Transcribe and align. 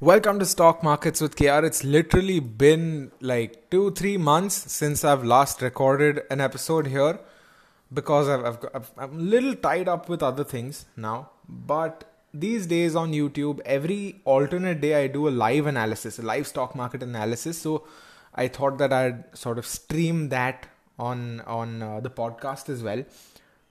Welcome 0.00 0.38
to 0.38 0.46
Stock 0.46 0.84
Markets 0.84 1.20
with 1.20 1.34
KR. 1.34 1.64
It's 1.64 1.82
literally 1.82 2.38
been 2.38 3.10
like 3.20 3.68
two, 3.68 3.90
three 3.90 4.16
months 4.16 4.70
since 4.70 5.02
I've 5.02 5.24
last 5.24 5.60
recorded 5.60 6.22
an 6.30 6.40
episode 6.40 6.86
here 6.86 7.18
because 7.92 8.28
I've, 8.28 8.64
I've, 8.72 8.92
I'm 8.96 9.18
a 9.18 9.20
little 9.20 9.56
tied 9.56 9.88
up 9.88 10.08
with 10.08 10.22
other 10.22 10.44
things 10.44 10.86
now. 10.96 11.30
But 11.48 12.04
these 12.32 12.68
days 12.68 12.94
on 12.94 13.10
YouTube, 13.10 13.58
every 13.64 14.20
alternate 14.24 14.80
day 14.80 15.02
I 15.02 15.08
do 15.08 15.26
a 15.26 15.30
live 15.30 15.66
analysis, 15.66 16.20
a 16.20 16.22
live 16.22 16.46
stock 16.46 16.76
market 16.76 17.02
analysis. 17.02 17.58
So 17.58 17.84
I 18.36 18.46
thought 18.46 18.78
that 18.78 18.92
I'd 18.92 19.36
sort 19.36 19.58
of 19.58 19.66
stream 19.66 20.28
that 20.28 20.68
on 20.96 21.40
on 21.40 21.82
uh, 21.82 21.98
the 21.98 22.10
podcast 22.10 22.68
as 22.68 22.84
well. 22.84 23.02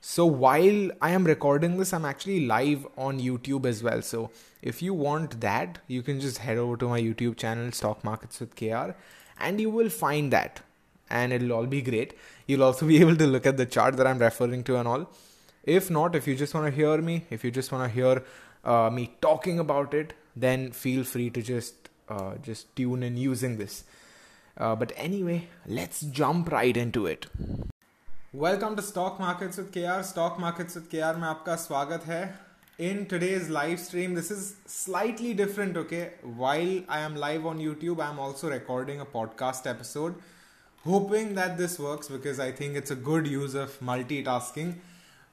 So 0.10 0.26
while 0.26 0.90
I 1.02 1.10
am 1.12 1.26
recording 1.26 1.76
this, 1.78 1.92
I'm 1.92 2.06
actually 2.06 2.46
live 2.46 2.88
on 2.98 3.20
YouTube 3.20 3.66
as 3.66 3.84
well. 3.84 4.02
So 4.02 4.32
if 4.62 4.82
you 4.82 4.94
want 4.94 5.42
that, 5.42 5.80
you 5.88 6.02
can 6.02 6.22
just 6.22 6.38
head 6.38 6.58
over 6.58 6.78
to 6.78 6.88
my 6.88 7.02
YouTube 7.02 7.36
channel, 7.36 7.74
Stock 7.74 8.06
Markets 8.06 8.40
with 8.40 8.56
KR, 8.56 8.96
and 9.38 9.60
you 9.60 9.70
will 9.70 9.90
find 9.90 10.32
that. 10.32 10.62
And 11.10 11.34
it'll 11.34 11.52
all 11.52 11.66
be 11.66 11.82
great. 11.82 12.14
You'll 12.46 12.64
also 12.64 12.88
be 12.94 13.02
able 13.02 13.18
to 13.18 13.28
look 13.28 13.46
at 13.46 13.58
the 13.58 13.66
chart 13.66 13.98
that 13.98 14.08
I'm 14.08 14.18
referring 14.18 14.64
to 14.64 14.78
and 14.78 14.88
all. 14.88 15.10
If 15.66 15.92
not, 15.92 16.16
if 16.16 16.26
you 16.26 16.38
just 16.38 16.54
want 16.54 16.68
to 16.68 16.72
hear 16.72 17.02
me, 17.02 17.26
if 17.30 17.44
you 17.44 17.52
just 17.52 17.74
want 17.74 17.84
to 17.84 17.94
hear 17.94 18.24
uh, 18.64 18.90
me 18.90 19.14
talking 19.22 19.60
about 19.60 19.94
it, 19.94 20.14
then 20.38 20.72
feel 20.72 21.04
free 21.04 21.30
to 21.32 21.42
just 21.42 21.90
uh, 22.08 22.36
just 22.42 22.74
tune 22.78 23.04
in 23.04 23.18
using 23.18 23.58
this. 23.58 23.84
Uh, 24.58 24.74
but 24.74 24.94
anyway, 24.96 25.50
let's 25.66 26.00
jump 26.00 26.50
right 26.50 26.78
into 26.78 27.06
it. 27.08 27.26
Welcome 28.35 28.75
to 28.77 28.83
stock 28.83 29.17
markets 29.21 29.59
with 29.59 29.67
KR 29.75 30.03
stock 30.11 30.37
markets 30.41 30.77
with 30.77 30.87
KR 30.91 31.17
में 31.17 31.27
आपका 31.29 31.57
स्वागत 31.65 32.05
है 32.07 32.23
in 32.91 33.05
today's 33.11 33.49
live 33.51 33.77
stream 33.77 34.15
this 34.15 34.31
is 34.33 34.45
slightly 34.75 35.33
different 35.41 35.77
okay 35.79 36.03
while 36.39 36.83
I 36.91 37.03
am 37.05 37.17
live 37.25 37.47
on 37.49 37.61
YouTube 37.61 38.01
I 38.01 38.11
am 38.11 38.19
also 38.27 38.49
recording 38.51 39.01
a 39.01 39.05
podcast 39.13 39.67
episode 39.75 40.15
hoping 40.85 41.35
that 41.35 41.53
this 41.59 41.79
works 41.79 42.09
because 42.09 42.41
I 42.41 42.51
think 42.53 42.77
it's 42.77 42.91
a 42.91 42.97
good 43.09 43.27
use 43.27 43.55
of 43.55 43.75
multitasking. 43.81 44.75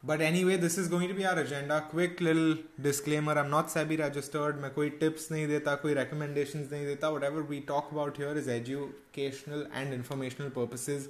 But 0.04 0.22
anyway, 0.22 0.58
this 0.58 0.78
is 0.78 0.88
going 0.88 1.08
to 1.10 1.14
be 1.14 1.26
our 1.26 1.40
agenda. 1.40 1.78
Quick 1.94 2.22
little 2.22 2.52
disclaimer: 2.80 3.34
I'm 3.34 3.50
not 3.50 3.72
SEBI 3.74 3.98
registered. 4.00 4.60
मैं 4.62 4.70
कोई 4.74 4.92
tips 5.00 5.32
नहीं 5.32 5.48
देता, 5.48 5.76
कोई 5.82 5.96
recommendations 5.96 6.72
नहीं 6.72 6.86
देता. 6.86 7.12
Whatever 7.16 7.44
we 7.44 7.60
talk 7.72 7.92
about 7.92 8.18
here 8.18 8.36
is 8.44 8.48
educational 8.48 9.66
and 9.82 9.94
informational 9.94 10.52
purposes 10.60 11.08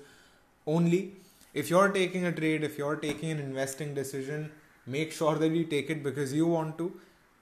only 0.67 1.01
if 1.54 1.70
you're 1.70 1.90
taking 1.96 2.24
a 2.26 2.32
trade 2.32 2.64
if 2.64 2.78
you're 2.78 3.00
taking 3.02 3.30
an 3.30 3.40
investing 3.40 3.94
decision 3.94 4.46
make 4.86 5.12
sure 5.12 5.34
that 5.36 5.50
you 5.50 5.64
take 5.64 5.90
it 5.90 6.02
because 6.02 6.32
you 6.34 6.46
want 6.46 6.78
to. 6.78 6.92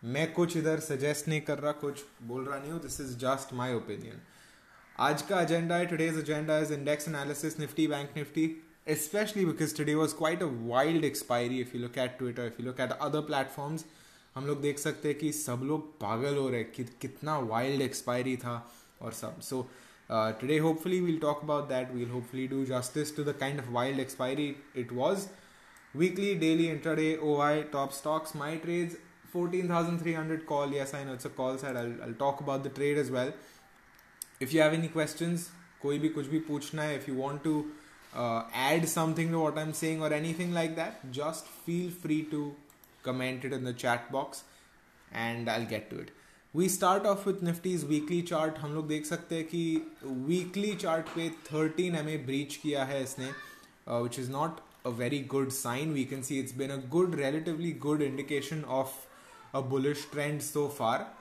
मैं 0.03 0.33
कुछ 0.33 0.57
इधर 0.57 0.81
suggest 0.81 1.29
नहीं 1.29 1.41
कर 1.41 1.59
रहा 1.59 1.73
कुछ 1.81 2.01
बोल 2.29 2.45
रहा 2.45 2.59
नहीं 2.59 2.71
हूँ 2.73 2.81
this 2.83 3.01
is 3.01 3.17
just 3.19 3.53
my 3.55 3.75
opinion 3.75 4.21
आज 5.01 5.23
का 5.23 5.41
एजेंडा 5.43 5.77
है 5.77 5.87
today's 5.87 6.19
agenda 6.19 6.59
is 6.59 6.73
index 6.75 7.09
analysis 7.09 7.59
Nifty 7.61 7.87
bank 7.87 8.17
Nifty 8.17 8.47
specially 9.03 9.45
because 9.47 9.77
today 9.77 9.95
was 9.95 10.15
quite 10.15 10.43
a 10.43 10.47
wild 10.71 11.05
expiry 11.05 11.61
if 11.61 11.77
you 11.77 11.83
look 11.83 11.99
at 11.99 12.19
Twitter 12.19 12.47
if 12.47 12.61
you 12.61 12.67
look 12.67 12.81
at 12.81 12.93
other 12.93 13.21
platforms 13.31 13.85
हम 14.35 14.47
लोग 14.47 14.61
देख 14.63 14.79
सकते 14.79 15.09
हैं 15.09 15.19
कि 15.19 15.33
सब 15.33 15.63
लोग 15.65 15.91
पागल 16.01 16.37
हो 16.37 16.49
रहे 16.49 16.61
हैं 16.61 16.71
कि 16.73 16.85
कितना 17.01 17.39
वाइल्ड 17.55 17.83
एक्सपायरी 17.83 18.37
था 18.37 18.57
और 19.03 19.13
सब। 19.13 19.41
So 19.41 19.61
so, 19.61 19.67
Uh, 20.12 20.32
today, 20.34 20.58
hopefully, 20.60 21.02
we'll 21.02 21.20
talk 21.20 21.44
about 21.44 21.68
that. 21.70 21.94
We'll 21.94 22.08
hopefully 22.08 22.48
do 22.48 22.66
justice 22.66 23.12
to 23.12 23.24
the 23.24 23.34
kind 23.34 23.60
of 23.60 23.72
wild 23.72 24.00
expiry 24.00 24.58
it 24.74 24.92
was. 24.92 25.30
Weekly, 25.94 26.36
daily, 26.36 26.68
intraday, 26.68 27.22
OI, 27.22 27.64
top 27.72 27.92
stocks, 27.92 28.34
my 28.34 28.56
trades, 28.58 28.96
14,300 29.32 30.46
call. 30.46 30.72
Yes, 30.72 30.94
I 30.94 31.04
know 31.04 31.14
it's 31.14 31.26
a 31.26 31.30
call 31.30 31.58
side. 31.58 31.76
I'll, 31.76 31.94
I'll 32.04 32.14
talk 32.14 32.40
about 32.40 32.64
the 32.64 32.70
trade 32.70 32.98
as 32.98 33.12
well. 33.12 33.34
If 34.40 34.54
you 34.54 34.62
have 34.62 34.74
any 34.74 34.88
questions, 34.88 35.50
कोई 35.82 36.00
भी 36.00 36.10
कुछ 36.10 36.28
भी 36.28 36.40
पूछना 36.48 36.84
है 36.84 36.98
if 37.00 37.08
you 37.08 37.16
want 37.16 37.44
to 37.44 37.66
uh, 38.16 38.44
add 38.54 38.88
something 38.90 39.32
to 39.32 39.40
what 39.40 39.58
I'm 39.58 39.74
saying 39.74 40.02
or 40.02 40.12
anything 40.14 40.54
like 40.54 40.76
that, 40.76 41.12
just 41.12 41.48
feel 41.66 41.92
free 41.92 42.24
to 42.32 42.56
comment 43.04 43.46
it 43.46 43.54
in 43.54 43.64
the 43.64 43.74
chat 43.74 44.12
box 44.12 44.44
and 45.12 45.50
I'll 45.50 45.66
get 45.66 45.90
to 45.92 46.00
it. 46.00 46.12
We 46.55 46.69
start 46.69 47.07
off 47.07 47.29
with 47.29 47.43
Nifty's 47.43 47.85
weekly 47.85 48.21
chart 48.23 48.59
हम 48.59 48.73
लोग 48.75 48.89
देख 48.89 49.07
सकते 49.07 49.35
हैं 49.35 49.45
कि 49.45 49.83
weekly 50.05 50.75
chart 50.75 51.07
पे 51.09 51.29
thirteen 51.45 51.95
M 51.97 52.09
A 52.09 52.17
breach 52.27 52.57
किया 52.57 52.85
है 52.85 53.03
इसने 53.03 53.31
which 53.89 54.19
is 54.19 54.31
not 54.31 54.61
a 54.87 54.89
very 54.99 55.21
good 55.31 55.49
sign 55.53 55.93
we 55.93 56.05
can 56.05 56.23
see 56.23 56.39
it's 56.41 56.57
been 56.57 56.71
a 56.71 56.77
good 56.91 57.15
relatively 57.15 57.73
good 57.83 58.03
indication 58.03 58.63
of 58.73 58.95
a 59.55 59.61
bullish 59.71 60.07
trend 60.13 60.41
so 60.41 60.67
far 60.79 61.13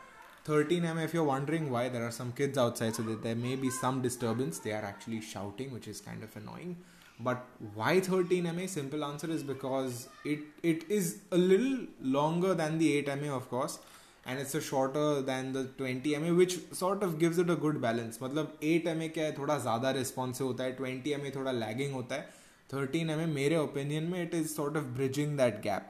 thirteen 0.49 0.85
M 0.85 0.99
if 0.99 1.15
you 1.15 1.23
wondering 1.23 1.69
why 1.71 1.89
there 1.89 2.01
are 2.01 2.11
some 2.11 2.31
kids 2.37 2.57
out 2.57 2.75
से 2.75 3.03
देते 3.03 3.29
हैं 3.29 3.35
maybe 3.55 3.69
some 3.71 4.01
disturbance 4.01 4.61
they 4.63 4.71
are 4.71 4.85
actually 4.85 5.21
shouting 5.29 5.73
which 5.73 5.87
is 5.87 6.01
kind 6.05 6.23
of 6.23 6.37
annoying 6.39 6.75
but 7.19 7.75
why 7.77 8.01
thirteen 8.01 8.45
M 8.47 8.59
A 8.59 8.67
simple 8.67 9.03
answer 9.03 9.31
is 9.31 9.45
because 9.45 10.05
it 10.27 10.65
it 10.65 10.85
is 10.91 11.15
a 11.33 11.37
lil 11.37 11.87
longer 12.13 12.53
than 12.55 12.77
the 12.79 12.91
eight 12.91 13.09
M 13.09 13.25
of course 13.31 13.79
and 14.25 14.39
it's 14.39 14.55
a 14.55 14.59
shorter 14.59 15.21
than 15.27 15.51
the 15.53 15.67
twenty 15.77 16.13
M 16.13 16.25
A 16.25 16.31
which 16.31 16.59
sort 16.79 17.03
of 17.03 17.15
gives 17.19 17.39
it 17.39 17.49
a 17.49 17.55
good 17.61 17.79
balance 17.81 18.19
मतलब 18.23 18.57
eight 18.63 18.87
M 18.87 19.01
A 19.01 19.07
क्या 19.09 19.23
है? 19.25 19.37
थोड़ा 19.37 19.57
ज़्यादा 19.59 19.91
responsive 19.91 20.47
होता 20.47 20.63
है 20.63 20.71
twenty 20.75 21.11
M 21.11 21.25
A 21.25 21.31
थोड़ा 21.35 21.51
lagging 21.51 21.93
होता 21.93 22.15
है. 22.15 22.29
थर्टीन 22.69 23.09
एम 23.09 23.19
ए 23.21 23.25
मेरे 23.25 23.57
ओपिनियन 23.57 24.03
में 24.03 24.21
it 24.23 24.35
is 24.35 24.47
sort 24.47 24.77
of 24.77 24.83
bridging 24.97 25.37
that 25.37 25.61
gap 25.63 25.87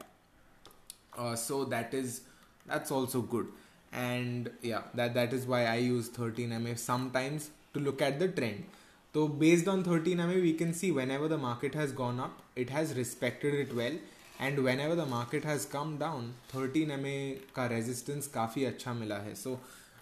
so 1.38 1.64
that 1.64 1.94
is 1.94 2.20
that's 2.68 2.92
also 2.92 3.22
good 3.32 3.52
and 3.94 4.48
yeah 4.64 4.78
that 4.96 5.12
that 5.14 5.34
is 5.34 5.46
why 5.48 5.64
I 5.64 5.84
use 5.84 6.10
thirteen 6.18 6.52
M 6.52 6.66
A 6.68 6.74
sometimes 6.76 7.50
to 7.74 7.80
look 7.80 8.02
at 8.02 8.18
the 8.18 8.32
trend 8.36 8.64
तो 9.14 9.26
based 9.40 9.68
on 9.68 9.82
thirteen 9.82 10.20
M 10.20 10.30
A 10.30 10.40
we 10.40 10.52
can 10.52 10.72
see 10.72 10.90
whenever 11.10 11.28
the 11.28 11.38
market 11.40 11.76
has 11.76 11.94
gone 11.94 12.18
up 12.20 12.38
it 12.58 12.70
has 12.70 12.94
respected 12.94 13.54
it 13.54 13.72
well 13.72 13.98
and 14.42 14.58
whenever 14.80 14.96
the 14.96 15.06
market 15.08 15.46
has 15.46 15.66
come 15.72 15.96
down 15.98 16.32
thirteen 16.54 16.90
M 16.90 17.06
A 17.06 17.18
का 17.56 17.66
resistance 17.68 18.26
काफ़ी 18.34 18.64
अच्छा 18.64 18.92
मिला 18.94 19.16
है। 19.18 19.34
So 19.34 19.54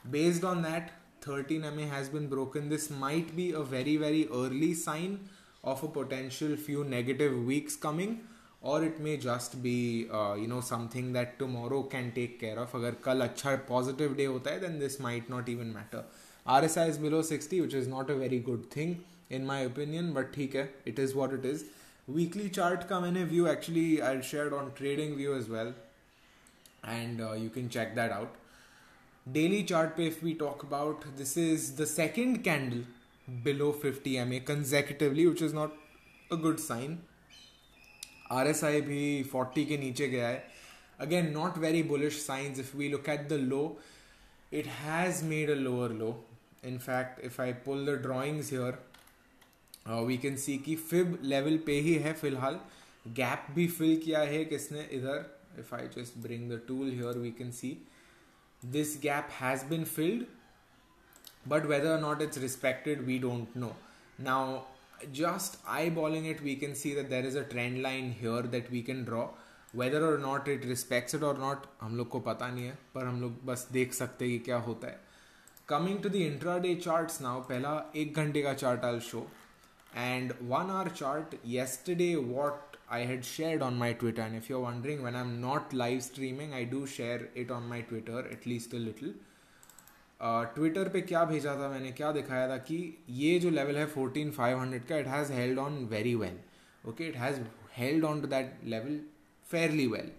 based 0.04 0.44
on 0.44 0.62
that 0.62 0.90
thirteen 1.26 1.64
M 1.64 1.80
A 1.80 1.84
has 1.86 2.10
been 2.12 2.28
broken 2.28 2.68
this 2.68 2.90
might 2.92 3.34
be 3.34 3.50
a 3.52 3.60
very 3.70 3.96
very 3.98 4.22
early 4.34 4.74
sign 4.76 5.18
of 5.64 5.84
a 5.86 5.88
potential 5.94 6.56
few 6.56 6.84
negative 6.86 7.34
weeks 7.48 7.76
coming 7.82 8.16
और 8.62 8.84
it 8.84 9.00
may 9.00 9.16
just 9.16 9.56
be 9.58 9.76
you 10.40 10.46
know 10.46 10.60
something 10.62 11.12
that 11.14 11.36
tomorrow 11.38 11.82
can 11.92 12.10
take 12.10 12.38
care 12.40 12.58
of 12.58 12.76
अगर 12.76 12.94
कल 13.04 13.20
अच्छा 13.20 13.54
positive 13.68 14.14
day 14.14 14.24
होता 14.26 14.50
है 14.50 14.60
then 14.60 14.78
this 14.78 15.00
might 15.00 15.30
not 15.30 15.48
even 15.48 15.66
matter 15.74 16.10
R 16.46 16.64
S 16.64 16.78
I 16.78 16.88
is 16.88 17.00
below 17.00 17.22
sixty 17.24 17.60
which 17.60 17.74
is 17.74 17.88
not 17.88 18.10
a 18.10 18.14
very 18.14 18.40
good 18.48 18.64
thing 18.76 18.94
in 19.32 19.44
my 19.44 19.66
opinion 19.66 20.12
but 20.14 20.32
ठीक 20.34 20.56
है 20.56 20.68
it 20.86 20.98
is 20.98 21.14
what 21.14 21.34
it 21.34 21.44
is 21.44 21.64
weekly 22.07 22.49
chart 22.49 22.87
का 22.89 22.99
मैंने 22.99 23.23
view 23.23 23.47
actually 23.47 23.97
I 24.09 24.21
shared 24.31 24.53
on 24.53 24.69
TradingView 25.17 25.35
as 25.37 25.49
well 25.49 25.73
and 26.85 27.21
you 27.21 27.49
can 27.55 27.67
check 27.77 27.95
that 27.95 28.11
out 28.11 28.33
daily 29.25 29.63
chart 29.71 29.95
पे 29.97 30.07
if 30.07 30.23
we 30.23 30.33
talk 30.39 30.65
about 30.65 31.05
this 31.17 31.37
is 31.37 31.71
the 31.81 31.85
second 31.95 32.43
candle 32.43 32.83
below 33.27 33.71
50 33.73 34.11
MA 34.23 34.39
consecutively 34.41 35.25
which 35.27 35.41
is 35.41 35.53
not 35.53 35.71
a 36.31 36.37
good 36.37 36.59
sign 36.59 36.97
RSI 38.31 38.81
भी 38.81 39.23
40 39.31 39.65
के 39.67 39.77
नीचे 39.77 40.07
गया 40.07 40.27
है 40.27 40.43
again 40.99 41.31
not 41.33 41.57
very 41.57 41.81
bullish 41.81 42.19
signs 42.21 42.59
if 42.59 42.73
we 42.75 42.89
look 42.89 43.09
at 43.15 43.27
the 43.29 43.37
low 43.37 43.77
it 44.51 44.67
has 44.81 45.23
made 45.23 45.49
a 45.49 45.55
lower 45.55 45.89
low 46.01 46.15
in 46.63 46.79
fact 46.79 47.19
if 47.23 47.39
I 47.39 47.51
pull 47.67 47.83
the 47.85 47.97
drawings 47.97 48.49
here 48.49 48.75
we 49.90 50.16
can 50.18 50.36
see 50.36 50.58
कि 50.58 50.74
fib 50.76 51.18
level 51.22 51.56
पे 51.66 51.72
ही 51.80 51.94
है 51.94 52.12
फ़िलहाल। 52.12 52.60
गैप 53.08 53.46
भी 53.50 53.66
fill 53.68 53.96
किया 54.04 54.20
है 54.20 54.44
किसने? 54.44 54.88
इधर 54.92 55.24
if 55.58 55.74
I 55.74 55.88
just 55.88 56.18
bring 56.18 56.50
the 56.52 56.60
tool 56.68 56.90
here 56.90 57.18
we 57.18 57.30
can 57.30 57.50
see 57.50 57.76
this 58.62 58.96
gap 59.02 59.28
has 59.32 59.64
been 59.64 59.84
filled 59.84 60.24
but 61.48 61.66
whether 61.66 62.00
not 62.00 62.22
it's 62.22 62.38
respected 62.38 63.00
we 63.00 63.18
don't 63.18 63.56
know 63.56 63.74
now 64.20 64.60
just 65.12 65.60
I 65.66 65.90
bowling 65.90 66.26
it 66.30 66.40
we 66.42 66.56
can 66.56 66.74
see 66.74 66.94
that 66.94 67.08
there 67.08 67.26
is 67.26 67.38
a 67.38 67.42
trend 67.42 67.80
line 67.82 68.10
here 68.20 68.46
that 68.46 68.70
we 68.70 68.82
can 68.82 69.04
draw 69.04 69.26
whether 69.76 70.02
और 70.02 70.18
not 70.20 70.48
it 70.48 70.64
respect 70.66 71.22
और 71.22 71.38
not 71.38 71.66
हम 71.80 71.96
लोग 71.96 72.08
को 72.08 72.20
पता 72.20 72.48
नहीं 72.48 72.64
है, 72.64 72.78
पर 72.94 73.04
हम 73.04 73.20
लोग 73.20 73.44
बस 73.46 73.68
देख 73.72 73.92
सकते 73.92 74.24
हैं 74.24 74.38
कि 74.38 74.44
क्या 74.44 74.56
होता 74.58 74.88
है। 74.88 75.00
Coming 75.68 76.02
to 76.02 76.08
the 76.08 76.14
intraday 76.58 76.74
chart 76.74 77.20
now 77.22 77.40
पहला 77.40 77.92
एक 77.96 78.14
घंटे 78.14 78.42
का 78.42 78.54
chart 78.54 78.84
also 79.00 79.30
and 79.93 80.33
one 80.39 80.69
hour 80.69 80.89
chart 80.89 81.35
yesterday 81.43 82.15
what 82.15 82.77
I 82.89 82.99
had 83.11 83.23
shared 83.25 83.61
on 83.61 83.77
my 83.77 83.93
Twitter 83.93 84.21
and 84.21 84.35
if 84.35 84.49
you're 84.49 84.59
wondering 84.59 85.01
when 85.01 85.15
I'm 85.15 85.39
not 85.41 85.73
live 85.73 86.03
streaming 86.03 86.53
I 86.53 86.63
do 86.65 86.85
share 86.85 87.29
it 87.35 87.49
on 87.51 87.67
my 87.67 87.81
Twitter 87.81 88.19
at 88.19 88.45
least 88.45 88.73
a 88.73 88.77
little 88.79 89.13
Twitter 90.19 90.87
uh, 90.87 90.91
पे 90.91 91.01
क्या 91.01 91.23
भेजा 91.25 91.53
था 91.55 91.67
मैंने 91.69 91.91
क्या 91.91 92.11
दिखाया 92.11 92.47
था 92.49 92.57
कि 92.67 92.77
ये 93.09 93.39
जो 93.39 93.49
लेवल 93.49 93.77
है 93.77 93.85
फोर्टीन 93.85 94.29
फाइव 94.31 94.59
हंड्रेड 94.59 94.85
का 94.87 94.97
it 94.97 95.07
has 95.07 95.31
held 95.33 95.59
on 95.59 95.73
very 95.91 96.13
well 96.15 96.37
okay 96.89 97.07
it 97.07 97.15
has 97.17 97.39
held 97.77 98.05
on 98.05 98.21
to 98.21 98.27
that 98.27 98.53
level 98.65 98.99
fairly 99.51 99.87
well 99.87 100.11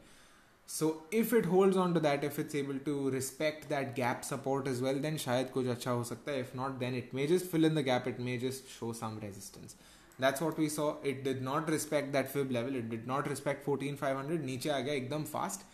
so 0.71 0.87
if 1.13 1.35
it 1.35 1.45
hold 1.45 1.77
on 1.77 1.93
to 1.93 1.99
that 1.99 2.23
if 2.23 2.39
it's 2.41 2.55
able 2.55 2.77
to 2.85 3.09
respect 3.09 3.67
that 3.69 3.87
gap 3.95 4.21
support 4.23 4.67
is 4.67 4.83
well 4.83 4.99
then 5.01 5.17
शायद 5.17 5.49
कुछ 5.49 5.67
अच्छा 5.67 5.91
हो 5.91 6.03
सकता 6.03 6.31
है 6.31 6.39
if 6.39 6.55
not 6.57 6.77
then 6.79 6.95
it 6.95 7.13
may 7.15 7.25
just 7.27 7.45
fill 7.45 7.65
in 7.65 7.75
the 7.75 7.83
gap 7.85 8.07
it 8.07 8.19
may 8.19 8.37
just 8.39 8.69
show 8.69 8.91
some 8.93 9.19
resistance 9.23 9.75
that's 10.19 10.41
what 10.41 10.59
we 10.59 10.69
saw 10.69 10.91
it 11.05 11.23
did 11.23 11.41
not 11.41 11.69
respect 11.69 12.11
that 12.13 12.27
fib 12.27 12.51
level 12.51 12.75
it 12.77 12.89
did 12.89 13.07
not 13.07 13.27
respect 13.27 13.63
fourteen 13.63 13.95
five 13.95 14.17
hundred 14.17 14.45
नीचे 14.45 14.69
आ 14.69 14.79
गया 14.79 14.93
एकदम 14.93 15.23
fast 15.33 15.65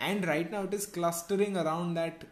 and 0.00 0.24
right 0.24 0.52
now 0.52 0.64
it 0.64 0.74
is 0.74 0.90
clustering 0.94 1.56
around 1.56 1.94
that 1.96 2.26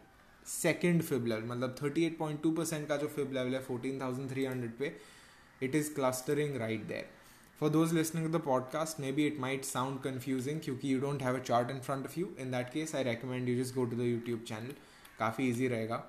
second 0.45 1.01
fib 1.01 1.25
level 1.25 1.43
मतलब 1.45 1.75
thirty 1.81 2.05
eight 2.05 2.17
point 2.17 2.41
two 2.43 2.51
percent 2.51 2.87
का 2.87 2.97
जो 2.97 3.07
fib 3.07 3.33
level 3.33 3.53
है 3.53 3.61
fourteen 3.63 3.99
thousand 4.01 4.29
three 4.31 4.45
hundred 4.45 4.77
पे 4.77 4.95
it 5.61 5.75
is 5.75 5.93
clustering 5.95 6.55
right 6.57 6.87
there 6.87 7.09
for 7.61 7.69
those 7.69 7.93
listening 7.93 8.23
to 8.23 8.29
the 8.29 8.39
podcast, 8.39 8.97
maybe 8.97 9.27
it 9.27 9.37
might 9.37 9.63
sound 9.63 10.01
confusing 10.01 10.57
because 10.57 10.83
you 10.83 10.99
don't 10.99 11.21
have 11.21 11.35
a 11.35 11.39
chart 11.39 11.69
in 11.69 11.79
front 11.79 12.05
of 12.05 12.17
you. 12.17 12.33
In 12.39 12.49
that 12.49 12.73
case, 12.73 12.95
I 12.95 13.03
recommend 13.03 13.47
you 13.47 13.55
just 13.55 13.75
go 13.75 13.85
to 13.85 13.95
the 13.95 14.03
YouTube 14.03 14.47
channel. 14.47 14.71
Kafi 15.19 15.41
easy 15.41 15.69
rahega. 15.69 16.01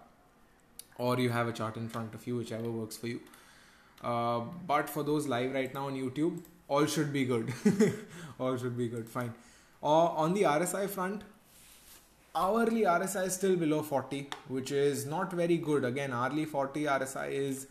Or 0.96 1.18
you 1.20 1.28
have 1.28 1.48
a 1.48 1.52
chart 1.52 1.76
in 1.76 1.90
front 1.90 2.14
of 2.14 2.26
you, 2.26 2.36
whichever 2.36 2.70
works 2.70 2.96
for 2.96 3.08
you. 3.08 3.20
Uh, 4.02 4.40
but 4.66 4.88
for 4.88 5.02
those 5.02 5.28
live 5.28 5.52
right 5.52 5.74
now 5.74 5.88
on 5.88 5.94
YouTube, 5.94 6.40
all 6.68 6.86
should 6.86 7.12
be 7.12 7.26
good. 7.26 7.52
all 8.40 8.56
should 8.56 8.78
be 8.78 8.88
good. 8.88 9.06
Fine. 9.06 9.34
Uh, 9.82 10.06
on 10.24 10.32
the 10.32 10.44
RSI 10.44 10.88
front, 10.88 11.20
hourly 12.34 12.84
RSI 12.94 13.26
is 13.26 13.34
still 13.34 13.56
below 13.56 13.82
40, 13.82 14.30
which 14.48 14.72
is 14.72 15.04
not 15.04 15.30
very 15.30 15.58
good. 15.58 15.84
Again, 15.84 16.14
hourly 16.14 16.46
40 16.46 16.84
RSI 16.84 17.30
is 17.30 17.66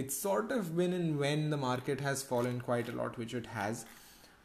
it's 0.00 0.16
sort 0.16 0.50
of 0.50 0.76
when 0.76 0.92
and 0.92 1.18
when 1.18 1.50
the 1.50 1.56
market 1.56 2.00
has 2.00 2.22
fallen 2.30 2.60
quite 2.60 2.88
a 2.88 2.96
lot 3.00 3.16
which 3.16 3.32
it 3.32 3.46
has. 3.58 3.84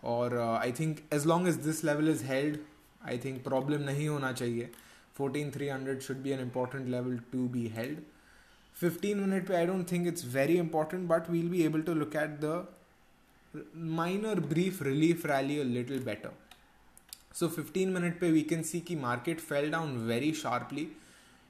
Or 0.01 0.39
uh, 0.39 0.57
i 0.57 0.71
think 0.71 1.03
as 1.11 1.25
long 1.25 1.47
as 1.47 1.57
this 1.69 1.83
level 1.83 2.07
is 2.07 2.21
held 2.21 2.59
i 3.13 3.17
think 3.23 3.43
problem 3.43 3.87
nahi 3.89 4.05
hona 4.13 4.31
chahiye. 4.41 4.69
14300 5.15 6.03
should 6.03 6.23
be 6.23 6.31
an 6.31 6.39
important 6.39 6.89
level 6.89 7.17
to 7.31 7.47
be 7.55 7.67
held. 7.67 7.97
15 8.83 9.21
minute 9.21 9.47
pe 9.47 9.55
i 9.61 9.65
don't 9.71 9.89
think 9.93 10.11
it's 10.11 10.27
very 10.35 10.59
important 10.65 11.07
but 11.13 11.29
we'll 11.35 11.49
be 11.55 11.65
able 11.69 11.83
to 11.89 11.95
look 12.03 12.15
at 12.25 12.39
the 12.45 12.53
minor 13.73 14.35
brief 14.53 14.79
relief 14.91 15.25
rally 15.33 15.59
a 15.65 15.67
little 15.73 15.99
better. 16.11 16.31
So 17.33 17.49
15 17.49 17.91
minute 17.97 18.19
pe 18.21 18.31
we 18.39 18.43
can 18.53 18.63
see 18.63 18.81
ki 18.91 18.95
market 19.09 19.41
fell 19.49 19.69
down 19.77 19.97
very 20.13 20.31
sharply. 20.45 20.89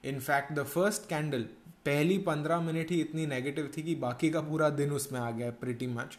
In 0.02 0.20
fact 0.28 0.54
the 0.54 0.64
first 0.64 1.08
candle 1.08 1.44
पहली 1.86 2.18
पंद्रह 2.26 2.60
minute 2.60 2.90
ही 2.90 3.00
इतनी 3.00 3.26
negative 3.26 3.70
थी 3.76 3.82
कि 3.82 3.94
बाकी 3.96 4.30
का 4.30 4.40
पूरा 4.40 4.68
दिन 4.70 4.90
उसमें 4.92 5.20
आ 5.20 5.30
गया 5.30 5.50
प्रिटी 5.60 5.86
मच 5.88 6.18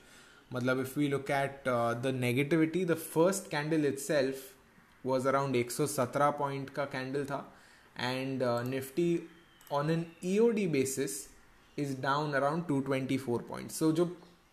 मतलब 0.52 0.80
if 0.80 0.98
we 1.00 1.08
look 1.08 1.32
at 1.32 1.64
the 2.04 2.12
negativity 2.16 2.84
the 2.86 2.94
first 2.94 3.50
candle 3.52 3.86
itself 4.00 5.06
was 5.06 5.28
around 5.28 5.56
एक 5.56 5.72
सौ 5.72 5.86
सत्रह 5.88 6.30
पॉइंट 6.40 6.70
का 6.70 6.86
कैंडल 6.88 7.26
था 7.26 7.40
and 8.00 8.44
Nifty 8.66 9.08
on 9.72 9.90
N 9.90 10.06
E 10.26 10.68
basis 10.68 11.26
is 11.78 11.96
down 12.02 12.34
around 12.34 12.68
two 12.68 12.80
twenty 12.82 13.18
four 13.18 13.46
point 13.50 13.72
so 13.72 13.92
जो 13.92 14.06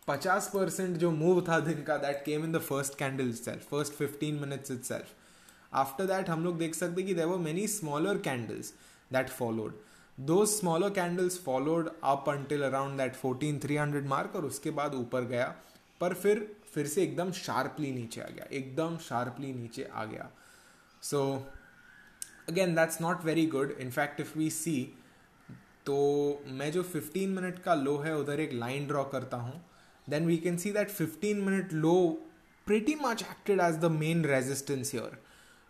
पचास 0.09 0.51
परसेंट 0.55 0.97
जो 0.97 1.11
move 1.11 1.41
था 1.49 1.59
दिन 1.61 1.83
का 1.83 1.97
that 1.99 2.23
came 2.25 2.45
in 2.45 2.53
the 2.53 2.59
first 2.63 2.99
candle 2.99 3.29
itself 3.37 3.69
first 3.71 3.93
fifteen 3.95 4.35
minutes 4.41 4.71
itself 4.85 5.75
after 5.77 6.07
that 6.07 6.29
हम 6.31 6.45
लोग 6.45 6.59
देख 6.59 6.75
सकते 6.75 7.03
कि 7.03 7.15
देर 7.15 7.27
were 7.27 7.39
many 7.41 7.67
smaller 7.69 8.19
candles 8.21 8.73
that 9.11 9.29
followed 9.31 9.81
those 10.19 10.59
smaller 10.59 10.91
candles 10.91 11.37
followed 11.39 11.91
up 12.03 12.29
until 12.29 12.65
around 12.65 12.97
that 12.97 13.17
14300 13.17 14.05
mark 14.13 14.37
और 14.37 14.45
उसके 14.45 14.71
बाद 14.79 14.95
ऊपर 14.95 15.25
गया 15.25 15.55
पर 16.01 16.15
फिर 16.15 16.47
फिर 16.75 16.87
से 16.87 17.03
एकदम 17.03 17.31
शार्पली 17.33 17.93
नीचे 17.93 18.21
आ 18.21 18.29
गया 18.29 18.47
एकदम 18.57 18.97
शार्पली 19.09 19.53
नीचे 19.53 19.85
आ 19.93 20.05
गया 20.05 20.31
so 21.03 21.23
again 22.49 22.75
that's 22.75 23.01
not 23.01 23.25
very 23.25 23.47
good 23.57 23.77
in fact 23.81 24.21
if 24.21 24.37
we 24.39 24.51
see 24.51 24.77
तो 25.87 25.97
मैं 26.59 26.71
जो 26.73 26.83
15 26.95 27.27
मिनट 27.37 27.59
का 27.65 27.75
लो 27.75 27.97
है 27.99 28.17
उधर 28.19 28.41
एक 28.41 28.53
लाइन 28.53 28.87
ड्रॉ 28.87 29.05
करता 29.13 29.37
हूँ 29.37 29.61
then 30.11 30.27
we 30.27 30.37
can 30.47 30.57
see 30.57 30.73
that 30.73 30.91
15 30.97 31.43
minute 31.45 31.73
low 31.73 31.97
pretty 32.67 32.95
much 32.95 33.23
acted 33.25 33.61
as 33.61 33.79
the 33.79 33.89
main 33.89 34.23
resistance 34.23 34.91
here. 34.91 35.19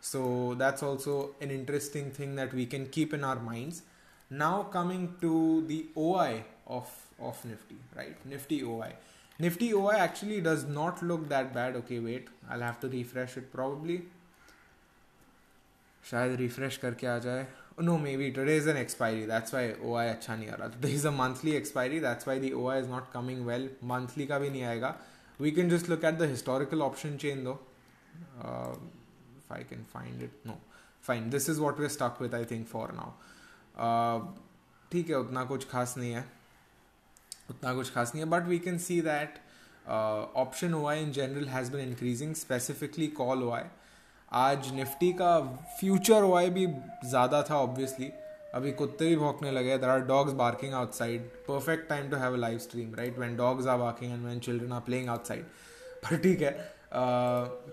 So 0.00 0.54
that's 0.58 0.82
also 0.82 1.34
an 1.40 1.50
interesting 1.50 2.10
thing 2.10 2.34
that 2.34 2.52
we 2.52 2.66
can 2.66 2.86
keep 2.86 3.14
in 3.14 3.22
our 3.22 3.40
minds. 3.40 3.82
Now 4.31 4.63
coming 4.75 5.07
to 5.21 5.33
the 5.67 5.85
OI 5.97 6.44
of 6.67 6.91
of 7.19 7.44
Nifty, 7.45 7.77
right? 7.95 8.25
Nifty 8.25 8.63
OI. 8.63 8.91
Nifty 9.39 9.73
OI 9.73 9.95
actually 9.97 10.41
does 10.41 10.63
not 10.65 11.03
look 11.03 11.27
that 11.29 11.53
bad. 11.53 11.75
Okay, 11.77 12.00
wait, 12.00 12.27
I'll 12.50 12.61
have 12.61 12.79
to 12.81 12.89
refresh 12.97 13.38
it 13.38 13.51
probably. 13.53 14.01
शायद 16.09 16.35
refresh 16.39 16.77
करके 16.77 17.07
आ 17.07 17.17
जाए 17.25 17.45
no 17.81 17.97
maybe 18.17 18.29
today 18.38 18.55
is 18.57 18.67
an 18.67 18.77
expiry 18.77 19.25
that's 19.25 19.53
why 19.53 19.71
O 19.83 19.94
I 19.95 20.07
अच्छा 20.07 20.35
नहीं 20.35 20.50
आ 20.50 20.55
रहा 20.55 20.67
today 20.73 20.88
is 20.94 21.05
a 21.07 21.11
monthly 21.19 21.51
expiry 21.55 22.00
that's 22.00 22.27
why 22.27 22.39
the 22.39 22.51
O 22.51 22.67
I 22.69 22.79
is 22.79 22.89
not 22.89 23.11
coming 23.11 23.45
well 23.45 23.69
monthly 23.91 24.25
का 24.27 24.39
भी 24.39 24.50
नहीं 24.50 24.63
आएगा 24.71 24.95
we 25.41 25.51
can 25.59 25.69
just 25.69 25.89
look 25.89 26.03
at 26.05 26.17
the 26.17 26.29
historical 26.31 26.81
option 26.81 27.17
chain 27.23 27.44
दो 27.44 27.59
if 29.44 29.51
I 29.51 29.63
can 29.63 29.83
find 29.85 30.21
it. 30.21 30.31
No, 30.45 30.57
fine. 31.01 31.29
This 31.29 31.50
is 31.50 31.59
what 31.59 31.79
we're 31.79 31.89
stuck 31.89 32.19
with, 32.19 32.33
I 32.33 32.44
think, 32.44 32.67
for 32.67 32.91
now. 32.94 33.13
ठीक 34.90 35.10
है, 35.10 35.16
उतना 35.16 35.44
कुछ 35.44 35.69
खास 35.70 35.94
नहीं 35.98 36.12
है, 36.12 36.25
उतना 37.50 37.75
कुछ 37.75 37.92
खास 37.94 38.14
नहीं 38.14 38.25
है 38.25 38.30
but 38.30 38.46
we 38.48 38.58
can 38.58 38.78
see 38.78 39.00
that 39.02 39.38
option 40.36 40.75
O 40.75 40.90
in 40.92 41.12
general 41.12 41.48
has 41.48 41.72
been 41.72 41.80
increasing 41.80 42.34
specifically 42.36 43.06
call 43.19 43.42
O 43.42 43.56
आज 44.38 44.72
निफ्टी 44.75 45.12
का 45.20 45.38
फ्यूचर 45.80 46.22
ओ 46.22 46.38
भी 46.54 46.66
ज़्यादा 47.04 47.42
था 47.50 47.56
ऑब्वियसली 47.58 48.10
अभी 48.54 48.72
कुत्ते 48.72 49.06
भी 49.08 49.16
भौंकने 49.16 49.50
लगे 49.50 49.76
there 49.78 49.88
are 49.88 50.00
dogs 50.06 50.32
barking 50.34 50.75
outside 50.75 51.28
perfect 51.48 51.88
time 51.88 52.08
to 52.10 52.16
have 52.16 52.34
a 52.34 52.36
live 52.36 52.58
stream 52.58 52.94
right 52.94 53.19
when 53.19 53.36
dogs 53.36 53.66
are 53.66 53.78
barking 53.78 54.12
and 54.12 54.25
when 54.26 54.38
children 54.40 54.72
are 54.72 54.80
playing 54.80 55.08
outside 55.08 55.44
पर 56.04 56.19
ठीक 56.22 56.42
है 56.42 56.52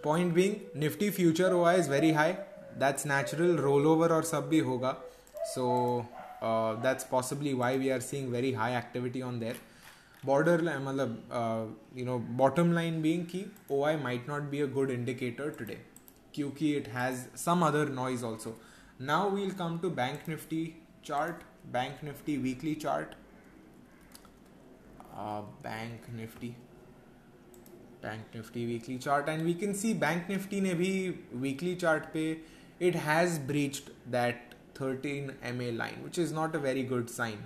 point 0.03 0.33
being 0.33 0.79
Nifty 0.79 1.09
future 1.09 1.53
O 1.53 1.69
is 1.71 1.89
very 1.89 2.11
high 2.13 2.33
that's 2.79 3.05
natural 3.07 3.55
roll 3.57 3.87
over 3.87 4.13
और 4.13 4.23
सब 4.25 4.47
भी 4.49 4.59
होगा. 4.69 4.95
so 5.53 6.07
uh, 6.41 6.75
that's 6.75 7.03
possibly 7.03 7.53
why 7.53 7.77
we 7.77 7.91
are 7.91 8.01
seeing 8.01 8.31
very 8.31 8.51
high 8.53 8.73
activity 8.73 9.21
on 9.21 9.39
there. 9.39 9.55
Borderline 10.23 10.87
uh, 11.31 11.65
you 11.93 12.03
know 12.05 12.19
bottom 12.19 12.73
line 12.73 13.01
being 13.01 13.25
key 13.25 13.47
oi 13.69 13.97
might 13.97 14.27
not 14.27 14.49
be 14.49 14.61
a 14.61 14.67
good 14.67 14.89
indicator 14.89 15.51
today 15.51 15.77
QK 16.35 16.77
it 16.77 16.87
has 16.87 17.27
some 17.35 17.63
other 17.63 17.85
noise 17.85 18.23
also. 18.23 18.55
Now 18.99 19.27
we'll 19.29 19.51
come 19.51 19.79
to 19.79 19.89
bank 19.89 20.27
nifty 20.27 20.77
chart 21.03 21.43
bank 21.71 22.03
nifty 22.03 22.37
weekly 22.37 22.75
chart. 22.75 23.15
Uh, 25.17 25.41
bank 25.63 26.01
nifty 26.13 26.55
bank 28.01 28.21
nifty 28.33 28.65
weekly 28.65 28.97
chart. 28.97 29.29
And 29.29 29.45
we 29.45 29.53
can 29.53 29.73
see 29.73 29.93
bank 29.93 30.29
nifty 30.29 30.59
ne 30.61 30.73
bhi 30.75 31.17
weekly 31.45 31.75
chart 31.75 32.11
pe 32.13 32.37
it 32.79 32.95
has 32.95 33.39
breached 33.39 33.89
that 34.11 34.44
13 34.75 35.31
MA 35.53 35.71
line, 35.73 36.03
which 36.03 36.17
is 36.17 36.31
not 36.31 36.55
a 36.55 36.59
very 36.59 36.83
good 36.83 37.09
sign 37.09 37.45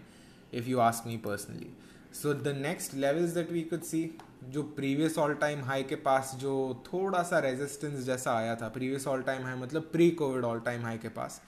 if 0.51 0.67
you 0.67 0.81
ask 0.81 1.05
me 1.05 1.17
personally. 1.19 1.69
So 2.11 2.33
the 2.33 2.53
next 2.53 2.95
levels 2.95 3.33
that 3.35 3.51
we 3.51 3.63
could 3.63 3.85
see 3.85 4.03
जो 4.43 4.61
previous 4.75 5.17
all 5.17 5.33
time 5.35 5.61
high 5.63 5.83
के 5.83 5.95
पास 6.03 6.31
जो 6.39 6.51
थोड़ा 6.85 7.21
सा 7.23 7.39
resistance 7.39 8.03
जैसा 8.05 8.33
आया 8.37 8.55
था 8.55 8.67
previous 8.75 9.07
all 9.07 9.21
time 9.21 9.43
high 9.45 9.55
मतलब 9.59 9.89
pre 9.93 10.09
covid 10.21 10.45
all 10.45 10.59
time 10.65 10.85
high 10.85 10.97
के 10.97 11.09
पास 11.17 11.41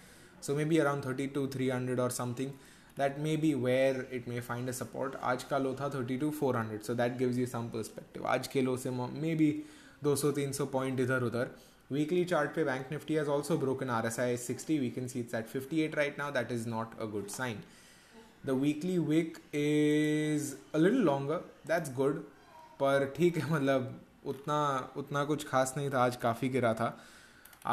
so 0.48 0.56
maybe 0.66 0.78
around 0.78 1.06
thirty 1.06 1.28
two 1.36 1.46
three 1.54 1.70
hundred 1.70 2.00
और 2.00 2.12
something 2.12 2.50
that 2.98 3.20
may 3.20 3.36
be 3.38 3.54
where 3.64 4.08
it 4.14 4.28
may 4.30 4.40
find 4.40 4.70
a 4.70 4.72
support 4.74 5.16
आज 5.32 5.44
का 5.50 5.58
लो 5.58 5.74
था 5.82 5.90
thirty 5.96 6.18
two 6.18 6.30
four 6.40 6.58
hundred 6.58 6.82
so 6.82 6.94
that 6.96 7.18
gives 7.18 7.38
you 7.38 7.46
some 7.48 7.70
perspective 7.74 8.26
आज 8.34 8.48
के 8.48 8.62
low 8.62 8.76
से 8.78 8.90
may 8.90 9.36
be 9.36 9.52
दो 10.04 10.16
सौ 10.16 10.32
तीन 10.32 10.52
सौ 10.52 10.66
पॉइंट 10.76 11.00
इधर 11.00 11.24
उधर 11.24 11.56
Weekly 11.92 12.24
chart 12.24 12.54
pe 12.56 12.64
Bank 12.64 12.90
Nifty 12.90 13.16
has 13.16 13.28
also 13.28 13.58
broken 13.58 13.90
RSI 13.90 14.38
60. 14.40 14.80
We 14.80 14.90
can 14.92 15.10
see 15.10 15.20
it's 15.20 15.34
at 15.34 15.50
58 15.50 15.98
right 15.98 16.18
now. 16.18 16.32
That 16.32 16.52
is 16.52 16.66
not 16.66 16.94
a 16.98 17.06
good 17.06 17.30
sign. 17.30 17.64
The 18.46 18.56
weekly 18.56 18.98
wick 18.98 19.40
is 19.54 20.56
a 20.74 20.80
little 20.80 21.02
longer. 21.02 21.42
That's 21.66 21.90
good. 21.90 22.22
पर 22.80 23.06
ठीक 23.18 23.38
है 23.38 23.52
मतलब 23.52 23.90
उतना 24.28 24.58
उतना 24.98 25.24
कुछ 25.32 25.48
खास 25.48 25.74
नहीं 25.78 25.90
था 25.94 26.04
आज 26.04 26.16
काफ़ी 26.22 26.50
गिरा 26.50 26.74
था 26.74 26.88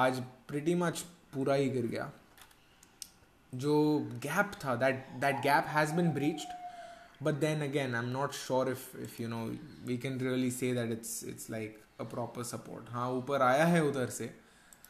आज 0.03 0.21
प्रिटी 0.49 0.75
मच 0.83 1.01
पूरा 1.35 1.55
ही 1.55 1.69
गिर 1.77 1.87
गया 1.95 2.11
जो 3.63 3.77
गैप 4.25 4.53
था 4.65 4.75
that 4.83 5.07
that 5.21 5.41
gap 5.43 5.67
has 5.77 5.95
been 5.97 6.11
breached 6.19 6.57
but 7.27 7.39
then 7.43 7.63
again 7.63 7.95
i'm 7.99 8.11
not 8.17 8.35
sure 8.41 8.65
if 8.73 8.83
if 9.05 9.15
you 9.21 9.29
know 9.31 9.39
we 9.87 9.95
can 10.03 10.19
really 10.25 10.51
say 10.57 10.69
that 10.75 10.93
it's 10.97 11.15
it's 11.31 11.49
like 11.55 11.81
a 11.99 12.05
proper 12.05 12.45
support 12.45 12.91
हाँ 12.93 13.11
ऊपर 13.13 13.43
आया 13.43 13.65
है 13.67 13.83
उधर 13.85 14.11
से 14.19 14.31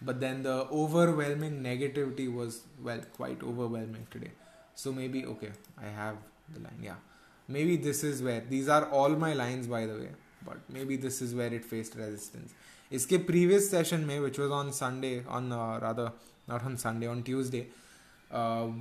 but 0.04 0.20
then 0.20 0.42
the 0.42 0.56
overwhelming 0.80 1.60
negativity 1.62 2.28
was 2.32 2.60
well 2.80 3.00
quite 3.16 3.42
overwhelming 3.42 4.06
today 4.12 4.32
so 4.74 4.92
maybe 4.92 5.24
okay 5.26 5.52
I 5.76 5.92
have 6.00 6.16
the 6.54 6.60
line 6.60 6.82
yeah 6.82 7.00
maybe 7.48 7.76
this 7.76 8.04
is 8.04 8.22
where 8.22 8.42
these 8.48 8.68
are 8.68 8.84
all 8.90 9.16
my 9.24 9.32
lines 9.34 9.66
by 9.66 9.84
the 9.86 9.94
way 9.94 10.10
but 10.44 10.58
maybe 10.68 10.96
this 10.96 11.20
is 11.20 11.34
where 11.34 11.52
it 11.52 11.64
faced 11.64 11.96
resistance 11.96 12.54
इसके 12.92 13.16
previous 13.28 13.70
session 13.70 14.00
में 14.00 14.18
which 14.20 14.38
was 14.40 14.50
on 14.52 14.70
Sunday 14.72 15.12
on 15.28 15.50
rather 15.82 16.10
not 16.50 16.62
on 16.66 16.76
Sunday 16.76 17.06
on 17.06 17.20
Tuesday 17.22 17.60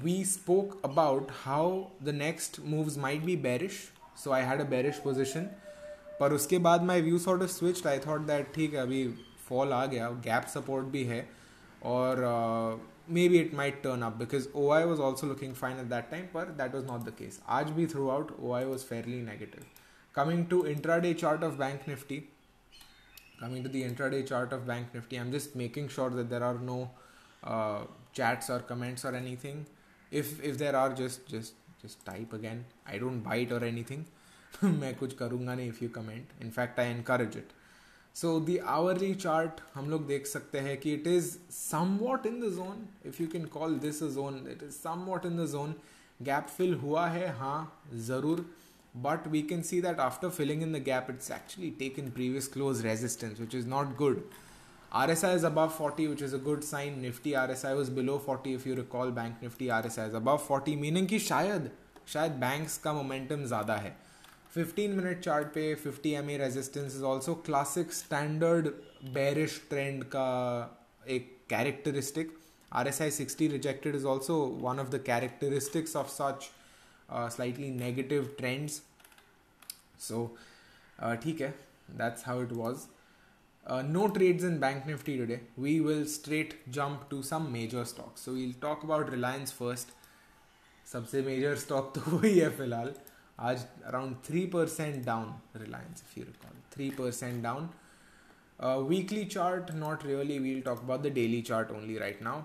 we 0.04 0.24
spoke 0.26 0.80
about 0.86 1.32
how 1.44 1.84
the 2.04 2.10
next 2.16 2.60
moves 2.66 2.98
might 3.06 3.22
be 3.24 3.36
bearish 3.48 3.80
so 4.24 4.32
I 4.32 4.44
had 4.44 4.62
a 4.62 4.70
bearish 4.70 5.00
position 5.04 5.50
पर 6.20 6.34
उसके 6.34 6.58
बाद 6.60 6.84
my 6.84 7.02
view 7.02 7.20
sort 7.20 7.42
of 7.44 7.50
switch 7.52 7.86
I 7.88 8.00
thought 8.00 8.22
that 8.28 8.54
ठीक 8.54 8.74
है, 8.74 8.80
अभी 8.80 9.08
fall 9.48 9.74
आ 9.74 9.86
गया 9.86 10.10
gap 10.26 10.46
support 10.54 10.86
भी 10.86 11.04
है 11.04 11.28
और 11.86 12.22
maybe 13.30 13.38
it 13.38 13.54
my 13.54 13.72
turn 13.84 14.02
up 14.02 14.14
because 14.14 14.48
O 14.56 14.70
I 14.72 14.84
was 14.84 15.00
also 15.02 15.28
looking 15.28 15.54
fine 15.56 15.80
at 15.80 15.86
that 15.86 16.10
time 16.12 16.26
पर 16.34 16.50
that 16.58 16.76
was 16.76 16.86
not 16.86 17.02
the 17.02 17.14
case 17.20 17.42
आज 17.58 17.70
भी 17.72 17.86
through 18.10 18.36
O 18.40 18.52
I 18.54 18.66
was 18.66 18.86
fairly 18.86 19.22
negative 19.22 19.66
coming 20.16 20.46
to 20.46 20.64
intraday 20.98 21.14
chart 21.14 21.44
of 21.44 21.54
bank 21.54 21.88
Nifty 21.88 22.18
coming 23.40 23.64
to 23.66 23.70
the 23.72 23.76
intraday 24.08 24.22
chart 24.24 24.54
of 24.54 24.62
bank 24.68 24.96
Nifty 24.96 25.18
I 25.18 25.26
am 25.26 25.32
just 25.32 25.56
making 25.58 25.90
sure 25.90 26.14
that 26.14 26.26
there 26.26 26.44
are 26.44 26.60
no 26.62 26.80
chats 28.16 28.52
और 28.52 28.66
comments 28.70 29.06
और 29.06 29.16
anything 29.44 29.64
if 30.12 30.42
if 30.42 30.56
there 30.58 30.76
are 30.76 30.94
just 30.96 31.32
just 31.32 31.86
just 31.86 32.06
type 32.06 32.34
again 32.36 32.66
I 32.90 33.00
don't 33.00 33.24
bite 33.24 33.52
और 33.54 33.66
any 33.66 33.84
thing 33.90 34.04
मैं 34.64 34.96
कुछ 34.96 35.14
करूँगा 35.14 35.56
नहीं 35.56 35.70
if 35.70 35.84
you 35.84 35.90
comment 35.90 36.42
in fact 36.42 36.80
I 36.80 36.90
encourage 36.90 37.38
it 37.38 37.52
so 38.16 38.40
the 38.40 38.58
hourly 38.68 39.14
chart 39.16 39.62
हम 39.74 39.90
लोग 39.90 40.08
देख 40.08 40.28
सकते 40.28 40.60
हैं 40.60 40.78
कि 40.78 40.94
it 40.94 41.08
is 41.08 41.30
somewhat 42.02 42.26
in 42.26 42.40
the 42.42 42.54
zone 42.54 42.88
if 43.06 43.22
you 43.22 43.28
can 43.28 43.46
call 43.58 43.78
this 43.80 44.04
zone 44.16 44.46
it 44.52 44.64
is 44.64 44.72
somewhat 45.08 45.26
in 45.26 45.38
the 45.38 45.48
zone 45.52 45.76
gap 46.20 46.48
fill 46.58 46.74
हुआ 46.76 47.08
है 47.08 47.28
हाँ 47.38 47.82
ज़रूर. 48.08 48.46
But 48.98 49.28
we 49.28 49.42
can 49.42 49.62
see 49.62 49.82
that 49.82 50.00
after 50.00 50.30
filling 50.30 50.62
in 50.64 50.74
the 50.74 50.84
gap 50.84 51.08
it's 51.10 51.32
actually 51.32 51.70
take 51.80 52.00
in 52.00 52.10
previous 52.12 52.48
close 52.48 52.82
resistance 52.86 53.40
which 53.40 53.56
is 53.56 53.68
not 53.68 53.96
good 53.98 54.24
R 54.94 55.12
S 55.12 55.24
I 55.26 55.36
is 55.36 55.46
above 55.46 55.68
forty 55.78 56.08
which 56.08 56.22
is 56.24 56.36
a 56.36 56.40
good 56.44 56.62
sign 56.64 57.00
Nifty 57.00 57.34
R 57.34 57.52
S 57.52 57.66
I 57.66 57.74
was 57.74 57.92
below 57.92 58.18
forty 58.26 58.54
if 58.54 58.68
you 58.70 58.76
recall 58.76 59.12
bank 59.12 59.44
Nifty 59.44 59.68
R 59.68 59.86
S 59.86 60.00
I 60.00 60.08
is 60.08 60.16
above 60.16 60.38
forty 60.48 60.76
meaning 60.76 61.08
की 61.08 61.20
शायद 61.20 61.70
शायद 62.08 62.32
banks 62.42 62.78
का 62.78 62.94
momentum 62.94 63.46
ज़्यादा 63.46 63.76
है. 63.76 63.96
15 64.58 64.96
minute 64.96 65.20
chart 65.20 65.48
पे 65.54 65.64
50 65.84 66.14
M 66.18 66.30
A 66.30 66.38
resistance 66.38 66.96
is 66.96 67.04
also 67.06 67.34
classic 67.46 67.94
standard 67.94 68.68
bearish 69.14 69.60
trend 69.70 70.04
का 70.16 70.28
एक 71.16 71.32
characteristic 71.50 72.38
R 72.72 72.88
S 72.88 73.02
I 73.02 73.12
sixty 73.12 73.48
rejected 73.48 73.96
is 73.96 74.06
also 74.14 74.36
one 74.62 74.80
of 74.80 74.90
the 74.90 75.02
characteristics 75.06 75.96
of 75.96 76.10
such 76.12 76.50
slightly 77.36 77.70
negative 77.72 78.34
trends 78.38 78.82
so 80.08 80.26
ठीक 81.24 81.42
है 81.42 81.54
that's 81.92 82.26
how 82.28 82.42
it 82.44 82.52
was 82.54 82.88
no 83.66 84.08
trades 84.16 84.44
in 84.44 84.60
bank 84.60 84.86
Nifty 84.88 85.18
today 85.18 85.40
we 85.60 85.80
will 85.80 86.06
straight 86.08 86.60
jump 86.80 87.08
to 87.12 87.22
some 87.30 87.48
major 87.52 87.84
stock 87.86 88.18
so 88.18 88.32
we'll 88.32 88.54
talk 88.62 88.84
about 88.86 89.10
Reliance 89.10 89.54
first 89.54 89.96
सबसे 90.88 91.22
major 91.22 91.56
stock 91.58 91.92
तो 91.96 92.02
वही 92.12 92.38
है 92.40 92.50
फ़िलहाल. 92.58 92.94
आज 93.40 93.66
around 93.86 94.16
three 94.26 94.46
percent 94.54 95.04
down 95.06 95.34
Reliance 95.62 96.04
if 96.04 96.20
you 96.20 96.26
recall 96.26 96.60
three 96.74 96.90
percent 97.00 97.42
down 97.44 97.70
weekly 98.90 99.26
chart 99.26 99.72
not 99.72 100.06
really 100.06 100.38
we'll 100.40 100.62
talk 100.62 100.80
about 100.84 101.02
the 101.02 101.12
daily 101.14 101.42
chart 101.50 101.72
only 101.72 101.98
right 101.98 102.22
now 102.24 102.42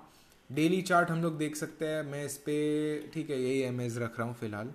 daily 0.51 0.81
chart 0.83 1.11
हम 1.11 1.23
लोग 1.23 1.37
देख 1.39 1.57
सकते 1.57 1.87
हैं। 1.89 2.03
मैं 2.11 2.25
इस 2.25 2.37
पर 2.49 3.11
ठीक 3.15 3.31
है 3.31 3.41
यही 3.43 3.61
एम 3.69 3.81
एज 3.81 3.99
रख 3.99 4.19
रहा 4.19 4.29
हूँ 4.29 4.35
फ़िलहाल। 4.41 4.73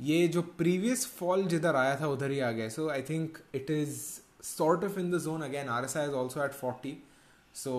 ये 0.00 0.28
जो 0.28 0.42
प्रीवियस 0.58 1.06
फॉल 1.16 1.46
जिधर 1.48 1.76
आया 1.76 2.00
था 2.00 2.06
उधर 2.08 2.30
ही 2.30 2.40
आ 2.40 2.50
गया 2.50 2.68
so 2.68 2.88
I 2.90 3.02
think 3.10 3.38
it 3.54 3.70
is 3.70 4.02
sort 4.48 4.84
of 4.86 4.94
in 5.00 5.08
the 5.12 5.18
zone 5.22 5.42
again. 5.46 5.66
Rsi 5.72 6.02
is 6.10 6.14
also 6.18 6.40
at 6.42 6.54
40 6.58 6.90
so 7.62 7.72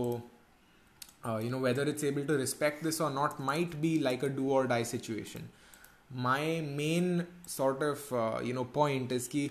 uh, 1.25 1.37
you 1.43 1.49
know 1.53 1.61
whether 1.63 1.85
it's 1.91 2.03
able 2.09 2.27
to 2.27 2.35
respect 2.41 2.83
this 2.87 2.99
or 3.05 3.07
not 3.15 3.39
might 3.47 3.77
be 3.85 3.93
like 4.07 4.25
a 4.27 4.29
do 4.35 4.51
or 4.57 4.59
die 4.71 4.83
situation. 4.89 5.47
My 6.11 6.59
main 6.61 7.23
sort 7.47 7.83
of 7.83 8.13
you 8.45 8.53
know 8.53 8.63
point 8.73 9.11
is 9.11 9.29
की 9.29 9.49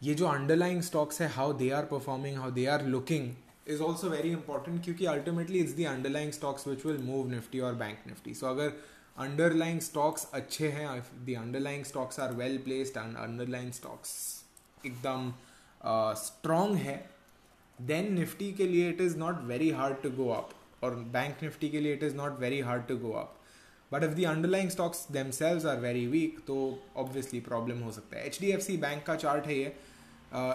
ये 0.00 0.14
जो 0.14 0.26
underlying 0.26 0.80
stocks 0.82 1.20
है 1.22 1.28
how 1.30 1.52
they 1.52 1.70
are 1.70 1.84
performing 1.84 2.36
how 2.36 2.50
they 2.50 2.66
are 2.66 2.84
looking 2.86 3.30
is 3.68 3.82
also 3.82 4.08
very 4.10 4.30
important 4.30 4.82
क्योंकि 4.84 5.06
ultimately 5.06 5.58
is 5.58 5.74
the 5.76 5.84
underlying 5.84 6.32
stocks 6.32 6.66
which 6.68 6.84
will 6.86 6.98
move 7.02 7.28
Nifty 7.30 7.60
और 7.60 7.74
bank 7.74 7.98
Nifty 8.06 8.34
सो 8.34 8.46
अगर 8.46 8.72
underlying 9.16 9.80
stocks 9.80 10.28
अच्छे 10.34 10.68
हैं 10.68 10.88
the 11.26 11.36
underlying 11.38 11.84
stocks 11.84 12.20
are 12.20 12.32
well 12.34 12.58
placed 12.58 12.96
and 12.96 13.16
underlying 13.16 13.72
stocks 13.72 14.12
एकदम 14.86 15.32
strong 16.16 16.74
है 16.76 16.96
then 17.78 18.12
Nifty 18.14 18.52
के 18.52 18.66
लिए 18.66 18.88
it 18.90 19.00
is 19.00 19.16
not 19.18 19.42
very 19.44 19.70
hard 19.70 20.02
to 20.02 20.10
go 20.16 20.28
up 20.32 20.50
और 20.82 20.94
bank 21.12 21.42
Nifty 21.42 21.68
के 21.70 21.80
लिए 21.80 21.94
it 21.94 22.02
is 22.02 22.16
not 22.16 22.38
very 22.40 22.60
hard 22.60 22.86
to 22.86 22.96
go 22.98 23.12
up 23.12 23.36
but 23.94 24.04
if 24.04 24.12
the 24.12 24.24
underlying 24.26 24.70
stocks 24.70 25.06
themselves 25.12 25.68
are 25.70 25.80
very 25.80 26.06
weak 26.08 26.38
तो 26.46 26.56
obviously 26.96 27.40
problem 27.48 27.80
हो 27.80 27.92
सकता 27.92 28.18
है। 28.18 28.26
H 28.26 28.38
D 28.40 28.50
F 28.52 28.60
C 28.60 28.76
bank 28.84 29.02
का 29.06 29.16
chart 29.16 29.46
है 29.46 29.58
ये। 29.58 29.74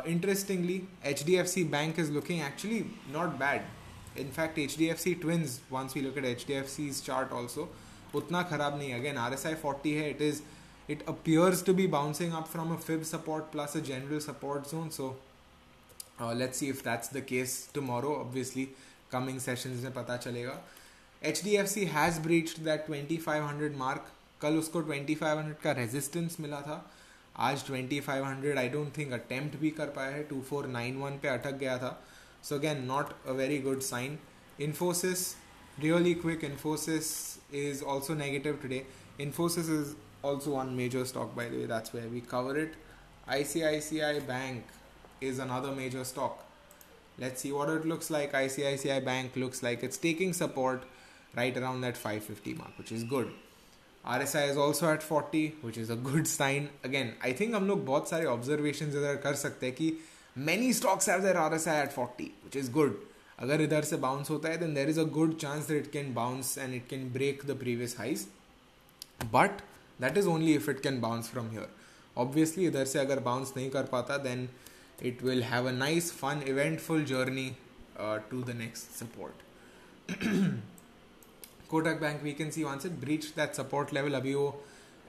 Interestingly 0.08 0.82
H 1.08 1.24
D 1.26 1.36
F 1.36 1.48
C 1.48 1.64
bank 1.74 2.00
is 2.00 2.12
looking 2.12 2.42
actually 2.46 2.80
not 3.12 3.38
bad 3.40 4.20
in 4.20 4.32
fact 4.32 4.58
H 4.60 4.78
D 4.78 4.88
F 4.90 4.98
C 5.00 5.14
twins 5.22 5.60
once 5.72 5.96
we 5.96 6.02
look 6.02 6.18
at 6.18 6.26
H 6.26 6.46
D 6.48 6.54
F 6.54 6.68
C 6.70 6.88
is 6.88 7.02
chart 7.04 7.32
also 7.34 7.70
उतना 8.16 8.42
खराब 8.50 8.78
नहीं 8.78 8.94
again 8.94 9.18
R 9.18 9.34
S 9.34 9.46
I 9.46 9.56
forty 9.62 9.94
है 9.94 10.10
it 10.10 10.22
is 10.22 10.42
it 10.90 11.04
appears 11.08 11.64
to 11.66 11.74
be 11.74 11.88
bouncing 11.96 12.34
up 12.34 12.48
from 12.52 12.74
a 12.74 12.78
fib 12.80 13.04
support 13.06 13.52
plus 13.52 13.78
a 13.78 13.80
general 13.90 14.20
support 14.22 14.68
zone 14.72 14.90
so 14.98 15.10
let's 16.22 16.60
see 16.60 16.68
if 16.70 16.84
that's 16.84 17.14
the 17.14 17.24
case 17.30 17.58
tomorrow 17.74 18.16
obviously 18.16 18.68
coming 19.12 19.40
session 19.40 19.80
में 19.84 19.94
पता 19.94 20.18
चलेगा। 20.18 20.62
HDFC 21.23 21.87
has 21.89 22.19
breached 22.27 22.65
that 22.65 22.87
2500 22.89 23.77
mark. 23.77 24.01
कल 24.43 24.57
उसको 24.57 24.83
2500 24.83 25.55
का 25.67 25.77
resistance 25.77 26.41
मिला 26.41 26.61
था. 26.61 26.91
आज 27.37 27.65
2500 27.67 28.59
I 28.59 28.69
don't 28.69 28.97
think 28.99 29.13
attempt 29.13 29.57
भी 29.59 29.71
कर 29.71 29.87
पाया 29.87 30.11
है 30.11 30.29
2491 30.29 31.19
पे 31.23 31.29
अटक 31.29 31.53
गया 31.53 31.79
था 31.79 32.05
so 32.43 32.55
again 32.55 32.85
not 32.85 33.07
a 33.27 33.33
very 33.33 33.59
good 33.59 33.81
sign 33.81 34.19
Infosys 34.61 35.35
really 35.83 36.15
quick 36.15 36.43
infosys 36.43 37.39
is 37.61 37.83
also 37.83 38.15
negative 38.15 38.61
today 38.63 38.85
infosys 39.19 39.69
is 39.69 39.95
also 40.23 40.53
one 40.53 40.77
major 40.77 41.05
stock 41.05 41.35
by 41.39 41.47
the 41.49 41.57
way 41.57 41.67
that's 41.67 41.93
where 41.93 42.09
we 42.13 42.21
cover 42.21 42.53
it 42.57 42.77
icici 43.37 44.27
bank 44.29 44.63
is 45.21 45.41
another 45.47 45.73
major 45.73 46.05
stock 46.05 46.45
let's 47.19 47.41
see 47.41 47.51
what 47.57 47.69
it 47.69 47.85
looks 47.85 48.11
like 48.17 48.37
icici 48.43 49.01
bank 49.05 49.35
looks 49.45 49.65
like 49.65 49.83
it's 49.83 49.99
taking 50.07 50.33
support 50.33 50.85
Right 51.36 51.58
around 51.58 51.82
that 51.82 51.98
550 51.98 52.54
mark 52.54 52.78
which 52.78 52.92
is 52.92 53.04
good 53.04 53.32
RSI 54.06 54.50
is 54.50 54.58
also 54.58 54.92
at 54.92 55.04
40 55.04 55.56
which 55.62 55.78
is 55.78 55.90
a 55.90 55.96
good 55.96 56.28
sign 56.28 56.70
again 56.84 57.14
I 57.22 57.34
think 57.34 57.56
हम 57.56 57.68
लोग 57.68 57.86
बहुत 57.86 58.10
सारे 58.10 58.26
observations 58.26 58.96
इधर 58.96 59.16
कर 59.24 59.34
सकते 59.36 59.66
हैं 59.66 59.76
कि 59.76 59.92
many 60.38 60.72
stocks 60.74 61.06
have 61.06 61.22
their 61.22 61.36
RSI 61.36 61.76
at 61.86 61.94
40 61.94 62.32
which 62.46 62.56
is 62.56 62.70
good 62.78 62.96
अगर 63.42 63.62
इधर 63.62 63.84
से 63.84 63.98
bounce 63.98 64.30
होता 64.30 64.50
है 64.50 64.60
then 64.60 64.74
there 64.74 64.90
is 64.94 64.98
a 64.98 65.06
good 65.18 65.38
chance 65.44 65.68
that 65.68 65.78
it 65.82 65.92
can 65.92 66.14
bounce 66.14 66.56
and 66.58 66.80
it 66.80 66.88
can 66.94 67.10
break 67.18 67.46
the 67.52 67.56
previous 67.66 67.96
highs 68.00 68.26
but 69.32 69.62
that 70.00 70.18
is 70.18 70.28
only 70.28 70.54
if 70.54 70.70
it 70.74 70.82
can 70.88 71.00
bounce 71.06 71.30
from 71.36 71.52
here 71.52 71.70
obviously 72.18 72.68
इधर 72.72 72.86
से 72.86 73.00
अगर 73.00 73.24
bounce 73.24 73.56
नहीं 73.58 73.70
कर 73.70 73.84
पाता 73.94 74.48
it 75.02 75.22
will 75.22 75.42
have 75.44 75.66
a 75.66 75.72
nice 75.72 76.12
fun 76.12 76.42
eventful 76.46 77.06
journey 77.06 77.56
uh, 77.98 78.20
to 78.30 78.44
the 78.44 78.54
next 78.54 78.98
support 78.98 79.34
Kotak 81.70 82.00
bank 82.02 82.22
we 82.24 82.30
वीकेंसी 82.30 82.64
वहाँ 82.64 82.80
से 82.80 82.90
breach 83.02 83.26
that 83.36 83.54
support 83.54 83.94
level 83.94 84.14
अभी 84.14 84.34
वो 84.34 84.50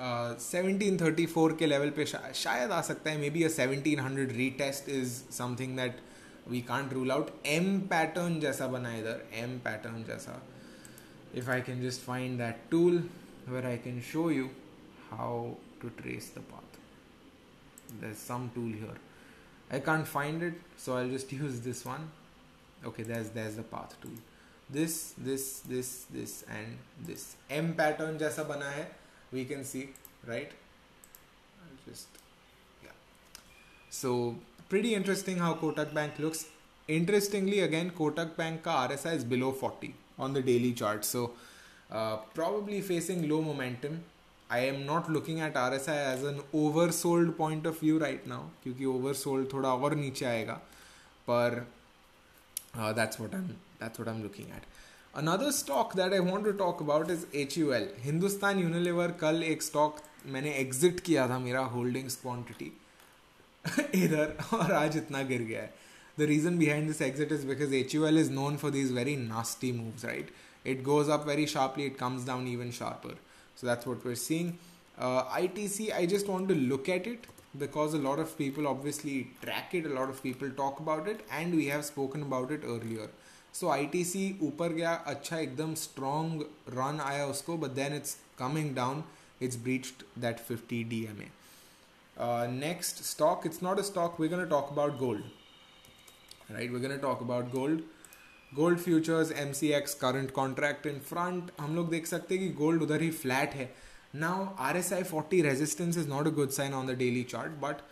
सेवनटीन 0.01 0.97
थर्टी 1.01 1.27
फोर 1.27 1.57
के 1.57 1.67
लेवल 1.67 1.91
पे 1.97 2.07
शायद 2.07 2.71
आ 2.71 2.81
सकता 2.83 3.11
है 3.11 3.19
maybe 3.31 3.43
a 3.43 3.49
seventeen 3.49 4.01
hundred 4.01 4.33
retest 4.37 4.89
is 4.89 5.13
something 5.33 5.77
that 5.77 6.01
we 6.49 6.61
can't 6.69 6.93
rule 6.93 7.13
out 7.13 7.31
M 7.47 7.81
pattern 7.91 8.39
जैसा 8.41 8.67
बना 8.67 8.95
इधर 8.97 9.27
एम 9.43 9.59
पैटर्न 9.59 10.05
जैसा। 10.05 10.41
If 11.35 11.51
I 11.51 11.61
can 11.63 11.83
just 11.83 12.01
find 12.01 12.39
that 12.39 12.63
tool 12.71 13.03
where 13.49 13.67
I 13.67 13.79
can 13.79 14.01
show 14.13 14.31
you 14.31 14.49
how 15.11 15.53
to 15.83 15.89
trace 16.01 16.33
the 16.37 16.43
path 16.51 16.79
the 18.03 18.15
some 18.19 18.49
tool 18.55 18.73
here 18.73 19.01
I 19.73 19.81
can't 19.81 20.07
find 20.07 20.43
it 20.43 20.61
so 20.85 20.95
I 20.95 21.11
just 21.11 21.33
use 21.33 21.63
this 21.63 21.87
one 21.87 22.11
okay 22.87 23.05
that's 23.05 23.27
that's 23.35 23.59
the 23.59 23.65
path 23.73 24.03
tool 24.03 24.19
this 24.73 25.15
this 25.19 25.61
this 25.61 25.91
this 26.17 26.45
and 26.57 27.07
this 27.09 27.23
m 27.51 27.73
pattern 27.81 28.19
जैसा 28.19 28.43
बना 28.51 28.71
है 28.71 28.87
we 29.37 29.45
can 29.51 29.65
see 29.71 29.83
right 30.31 30.53
I'll 31.65 31.81
just 31.87 32.21
yeah 32.85 32.97
so 34.01 34.13
pretty 34.69 34.95
interesting 35.01 35.39
how 35.45 35.55
Kotak 35.63 35.95
Bank 35.95 36.19
looks 36.19 36.45
interestingly 36.89 37.61
again 37.61 37.91
Kotak 38.01 38.37
Bank 38.37 38.63
ka 38.69 38.77
RSI 38.89 39.17
is 39.21 39.25
below 39.35 39.53
40 39.53 39.95
on 40.19 40.39
the 40.39 40.43
daily 40.51 40.73
chart 40.83 41.05
so 41.05 41.25
uh, 41.91 42.17
probably 42.35 42.81
facing 42.93 43.29
low 43.29 43.43
momentum 43.43 44.01
I 44.51 44.61
am 44.69 44.85
not 44.87 45.11
looking 45.17 45.41
at 45.41 45.55
RSI 45.55 45.97
as 46.13 46.23
an 46.25 46.41
oversold 46.53 47.37
point 47.37 47.67
of 47.73 47.79
view 47.81 47.99
right 48.05 48.25
now 48.35 48.43
क्योंकि 48.65 48.87
oversold 48.95 49.53
थोड़ा 49.53 49.75
और 49.75 49.95
नीचे 50.05 50.25
आएगा 50.27 50.61
पर 51.29 51.67
uh, 52.79 52.93
that's 52.93 53.19
what 53.19 53.35
i'm 53.35 53.51
that's 53.80 54.00
what 54.00 54.08
i'm 54.08 54.22
looking 54.24 54.52
at 54.58 54.64
another 55.24 55.52
stock 55.52 55.94
that 56.02 56.14
i 56.14 56.20
want 56.20 56.44
to 56.44 56.54
talk 56.54 56.82
about 56.82 57.10
is 57.10 57.26
HUL 57.34 57.88
hindustan 58.08 58.62
unilever 58.68 59.10
kal 59.24 59.42
ek 59.54 59.70
stock 59.72 60.04
मैंने 60.34 60.52
exit 60.60 61.00
किया 61.06 61.28
था 61.30 61.38
मेरा 61.40 61.60
होल्डिंग्स 61.72 62.16
क्वांटिटी 62.22 62.72
इधर 64.04 64.34
और 64.54 64.72
आज 64.74 64.96
इतना 64.98 65.22
गिर 65.32 65.42
गया 65.50 65.62
है 65.62 65.74
the 66.18 66.28
reason 66.28 66.58
behind 66.58 66.90
this 66.90 67.02
exit 67.02 67.32
is 67.32 67.44
because 67.44 67.72
HUL 67.92 68.18
is 68.18 68.30
known 68.30 68.58
for 68.58 68.72
these 68.72 68.92
very 68.92 69.16
nasty 69.18 69.72
moves, 69.72 70.06
right? 70.06 70.30
It 70.64 70.84
goes 70.84 71.10
up 71.10 71.26
very 71.26 71.46
sharply, 71.46 71.86
it 71.86 71.98
comes 71.98 72.24
down 72.24 72.48
even 72.48 72.72
sharper. 72.72 73.16
So 73.56 73.68
that's 73.68 73.86
what 73.86 74.04
we're 74.06 74.16
seeing. 74.16 74.58
Uh, 74.98 75.24
ITC, 75.26 75.94
I 75.94 76.06
just 76.06 76.28
want 76.28 76.48
to 76.50 76.56
look 76.56 76.88
at 76.88 77.06
it 77.06 77.28
because 77.58 77.94
a 77.94 77.98
lot 77.98 78.20
of 78.20 78.38
people 78.38 78.68
obviously 78.68 79.28
track 79.42 79.74
it, 79.74 79.86
a 79.86 79.90
lot 79.90 80.10
of 80.10 80.24
people 80.24 80.50
talk 80.52 80.80
about 80.80 81.08
it, 81.08 81.26
and 81.30 81.54
we 81.54 81.66
have 81.68 81.84
spoken 81.84 82.22
about 82.22 82.52
it 82.52 82.62
earlier. 82.66 83.10
So 83.55 83.69
I 83.69 83.87
T 83.93 84.05
C 84.05 84.25
ऊपर 84.43 84.73
गया 84.73 84.93
अच्छा 85.13 85.39
एकदम 85.39 85.75
strong 85.75 86.43
run 86.69 87.01
आया 87.03 87.27
उसको 87.27 87.57
but 87.57 87.71
then 87.79 87.95
it's 87.95 88.17
coming 88.39 88.75
down 88.75 89.05
it's 89.43 89.57
breach 89.63 89.93
that 90.19 90.39
fifty 90.49 90.83
D 90.85 91.05
M 91.05 91.23
A 91.23 91.31
next 92.51 93.03
stock 93.05 93.47
it's 93.47 93.63
not 93.63 93.79
a 93.79 93.83
stock 93.83 94.21
we 94.21 94.29
gonna 94.29 94.45
talk 94.51 94.71
about 94.73 94.99
gold 94.99 95.25
right 96.51 96.71
we 96.71 96.81
gonna 96.81 96.97
talk 97.03 97.23
about 97.23 97.51
gold 97.51 97.81
gold 98.55 98.79
futures 98.79 99.31
M 99.41 99.53
C 99.53 99.69
X 99.73 99.95
current 99.95 100.31
contract 100.35 100.87
in 100.87 100.99
front 101.09 101.51
हम 101.61 101.75
लोग 101.77 101.91
देख 101.91 102.07
सकते 102.07 102.35
हैं 102.35 102.49
कि 102.49 102.55
gold 102.55 102.83
उधर 102.83 103.03
ही 103.03 103.11
flat 103.11 103.55
है. 103.55 103.73
Now 104.15 104.47
R 104.59 104.77
S 104.77 104.93
I 104.93 105.03
forty 105.03 105.41
resistance 105.43 105.99
is 105.99 106.09
not 106.09 106.27
a 106.27 106.31
good 106.39 106.51
sign 106.51 106.75
on 106.75 106.87
the 106.87 106.97
daily 106.99 107.23
chart 107.31 107.53
but 107.63 107.83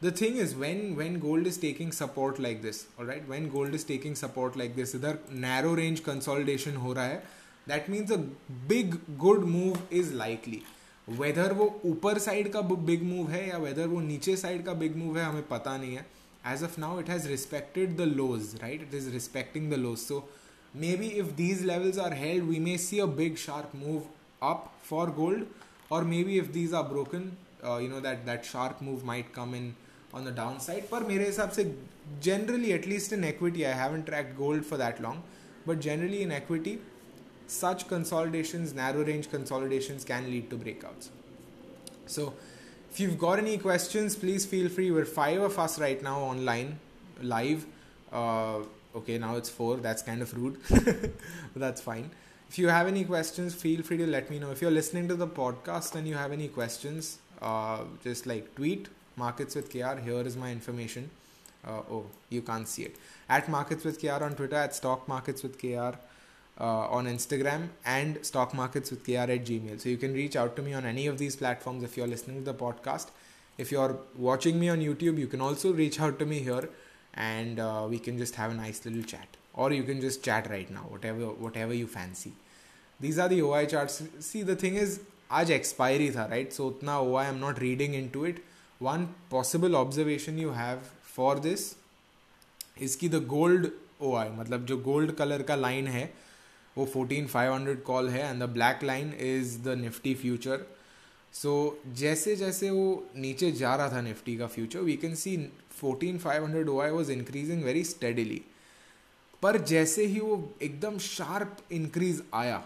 the 0.00 0.10
thing 0.10 0.36
is 0.36 0.54
when 0.54 0.94
when 0.96 1.18
gold 1.18 1.46
is 1.46 1.56
taking 1.56 1.90
support 1.98 2.38
like 2.38 2.60
this 2.62 2.86
all 2.98 3.06
right 3.06 3.28
when 3.28 3.48
gold 3.48 3.74
is 3.74 3.84
taking 3.84 4.14
support 4.14 4.56
like 4.62 4.74
this 4.76 4.94
इधर 4.94 5.18
narrow 5.44 5.74
range 5.74 6.02
consolidation 6.08 6.76
हो 6.82 6.92
रहा 6.92 7.04
है 7.04 7.22
that 7.66 7.88
means 7.88 8.10
a 8.10 8.18
big 8.72 8.98
good 9.18 9.46
move 9.54 9.78
is 10.00 10.12
likely 10.22 10.60
whether 11.20 11.52
वो 11.60 11.68
ऊपर 11.84 12.18
side 12.18 12.52
का 12.56 12.60
big 12.90 13.06
move 13.12 13.30
है 13.30 13.48
या 13.48 13.58
whether 13.62 13.86
वो 13.88 14.00
नीचे 14.00 14.36
साइड 14.36 14.64
का 14.66 14.72
big 14.80 14.96
move 15.02 15.16
है 15.16 15.24
हमें 15.24 15.48
पता 15.48 15.76
नहीं 15.76 15.96
है 15.96 16.04
as 16.44 16.62
of 16.62 16.76
now 16.78 16.98
it 16.98 17.08
has 17.08 17.28
respected 17.28 17.96
the 18.00 18.06
lows 18.06 18.50
right 18.62 18.82
it 18.88 18.92
is 18.94 19.08
respecting 19.14 19.70
the 19.70 19.78
lows 19.84 20.04
so 20.10 20.24
maybe 20.74 21.08
if 21.22 21.34
these 21.36 21.64
levels 21.70 21.98
are 21.98 22.12
held 22.14 22.48
we 22.48 22.60
may 22.66 22.76
see 22.76 23.00
a 23.00 23.06
big 23.06 23.38
sharp 23.38 23.74
move 23.74 24.04
up 24.50 24.68
for 24.82 25.06
gold 25.06 25.46
or 25.90 26.04
maybe 26.12 26.38
if 26.38 26.52
these 26.52 26.72
are 26.72 26.84
broken 26.84 27.26
uh, 27.64 27.78
you 27.78 27.88
know 27.88 28.00
that 28.00 28.24
that 28.26 28.44
sharp 28.44 28.80
move 28.80 29.04
might 29.04 29.32
come 29.32 29.54
in 29.54 29.74
on 30.14 30.24
the 30.24 30.32
downside 30.40 30.90
पर 30.90 31.04
मेरे 31.08 31.26
हिसाब 31.26 31.50
से 31.58 31.64
generally 32.26 32.72
at 32.72 32.86
least 32.86 33.12
in 33.12 33.24
equity 33.24 33.66
I 33.66 33.72
haven't 33.72 34.06
tracked 34.06 34.36
gold 34.38 34.64
for 34.64 34.76
that 34.82 35.00
long 35.06 35.22
but 35.66 35.80
generally 35.80 36.22
in 36.22 36.32
equity 36.32 36.78
such 37.54 37.88
consolidations 37.88 38.74
narrow 38.74 39.04
range 39.04 39.30
consolidations 39.30 40.04
can 40.04 40.30
lead 40.30 40.48
to 40.50 40.56
breakouts 40.56 41.10
so 42.06 42.32
if 42.96 43.00
you've 43.00 43.18
got 43.18 43.38
any 43.38 43.58
questions, 43.58 44.16
please 44.16 44.46
feel 44.46 44.70
free. 44.70 44.90
We're 44.90 45.04
five 45.04 45.40
of 45.42 45.58
us 45.58 45.78
right 45.78 46.02
now 46.02 46.18
online, 46.20 46.78
live. 47.20 47.66
Uh, 48.10 48.60
okay, 48.94 49.18
now 49.18 49.36
it's 49.36 49.50
four. 49.50 49.76
That's 49.76 50.00
kind 50.00 50.22
of 50.22 50.32
rude, 50.34 50.58
but 50.70 51.10
that's 51.56 51.82
fine. 51.82 52.10
If 52.48 52.58
you 52.58 52.68
have 52.68 52.86
any 52.86 53.04
questions, 53.04 53.54
feel 53.54 53.82
free 53.82 53.98
to 53.98 54.06
let 54.06 54.30
me 54.30 54.38
know. 54.38 54.50
If 54.50 54.62
you're 54.62 54.70
listening 54.70 55.08
to 55.08 55.14
the 55.14 55.26
podcast 55.26 55.94
and 55.94 56.08
you 56.08 56.14
have 56.14 56.32
any 56.32 56.48
questions, 56.48 57.18
uh, 57.42 57.80
just 58.02 58.26
like 58.26 58.54
tweet 58.54 58.88
markets 59.16 59.54
with 59.54 59.70
KR. 59.70 59.98
Here 60.00 60.20
is 60.20 60.36
my 60.36 60.50
information. 60.50 61.10
Uh, 61.66 61.82
oh, 61.90 62.06
you 62.30 62.42
can't 62.42 62.68
see 62.68 62.82
it. 62.84 62.96
At 63.28 63.48
markets 63.48 63.84
with 63.84 64.00
KR 64.00 64.22
on 64.22 64.34
Twitter, 64.34 64.56
at 64.56 64.74
stock 64.74 65.08
markets 65.08 65.42
with 65.42 65.58
KR 65.58 65.96
uh, 66.60 66.88
on 66.88 67.06
Instagram 67.06 67.68
and 67.84 68.18
stock 68.24 68.54
markets 68.54 68.90
with 68.90 69.04
KR 69.04 69.30
at 69.30 69.44
Gmail. 69.44 69.80
So 69.80 69.88
you 69.88 69.96
can 69.96 70.12
reach 70.14 70.36
out 70.36 70.56
to 70.56 70.62
me 70.62 70.74
on 70.74 70.84
any 70.84 71.06
of 71.06 71.18
these 71.18 71.36
platforms 71.36 71.82
if 71.82 71.96
you're 71.96 72.06
listening 72.06 72.44
to 72.44 72.52
the 72.52 72.54
podcast. 72.54 73.08
If 73.58 73.72
you're 73.72 73.98
watching 74.16 74.60
me 74.60 74.68
on 74.68 74.80
YouTube, 74.80 75.18
you 75.18 75.26
can 75.26 75.40
also 75.40 75.72
reach 75.72 76.00
out 76.00 76.18
to 76.18 76.26
me 76.26 76.40
here 76.40 76.68
and 77.14 77.58
uh, 77.58 77.86
we 77.88 77.98
can 77.98 78.18
just 78.18 78.34
have 78.36 78.50
a 78.50 78.54
nice 78.54 78.84
little 78.84 79.02
chat. 79.02 79.26
Or 79.54 79.72
you 79.72 79.82
can 79.82 80.00
just 80.00 80.22
chat 80.22 80.50
right 80.50 80.70
now, 80.70 80.84
whatever 80.88 81.28
whatever 81.44 81.72
you 81.72 81.86
fancy. 81.86 82.32
These 83.00 83.18
are 83.18 83.28
the 83.28 83.40
OI 83.42 83.64
charts. 83.64 84.02
See, 84.20 84.42
the 84.42 84.54
thing 84.54 84.74
is, 84.74 85.00
आज 85.30 85.50
expiry 85.50 86.10
था 86.14 86.30
right? 86.30 86.52
So 86.52 86.70
उतना 86.70 87.00
OI 87.00 87.24
I'm 87.28 87.40
not 87.40 87.60
reading 87.60 87.94
into 87.94 88.26
it. 88.26 88.44
One 88.81 89.09
possible 89.29 89.75
observation 89.75 90.39
you 90.39 90.51
have 90.51 90.79
for 91.15 91.35
this 91.39 91.75
is 92.81 92.95
कि 92.95 93.09
gold 93.09 93.67
O 94.01 94.13
I 94.15 94.29
मतलब 94.29 94.65
जो 94.65 94.77
gold 94.77 95.11
colour 95.15 95.41
का 95.41 95.55
line 95.55 95.87
है, 95.87 96.13
वो 96.77 96.85
fourteen 96.85 97.27
five 97.27 97.53
hundred 97.53 97.83
call 97.83 98.09
है 98.09 98.29
and 98.29 98.41
the 98.43 98.49
black 98.49 98.83
line 98.83 99.13
is 99.19 99.57
the 99.59 99.77
Nifty 99.77 100.13
future 100.15 100.65
so 101.33 101.53
जैसे 101.87 102.35
जैसे 102.35 102.69
वो 102.69 102.87
नीचे 103.15 103.51
जा 103.51 103.75
रहा 103.75 103.91
था 103.91 104.01
निफ्टी 104.01 104.37
का 104.37 104.47
future 104.47 104.79
we 104.79 104.97
can 104.97 105.15
see 105.15 105.37
fourteen 105.81 106.17
five 106.17 106.45
hundred 106.45 106.69
O 106.69 106.79
I 106.81 106.91
was 106.91 107.11
increasing 107.11 107.63
very 107.63 107.83
steadily 107.83 108.41
पर 109.41 109.57
जैसे 109.57 110.05
ही 110.05 110.19
वो 110.19 110.53
एकदम 110.61 110.97
शार्प 110.97 111.57
इंक्रीज 111.71 112.23
आया 112.33 112.63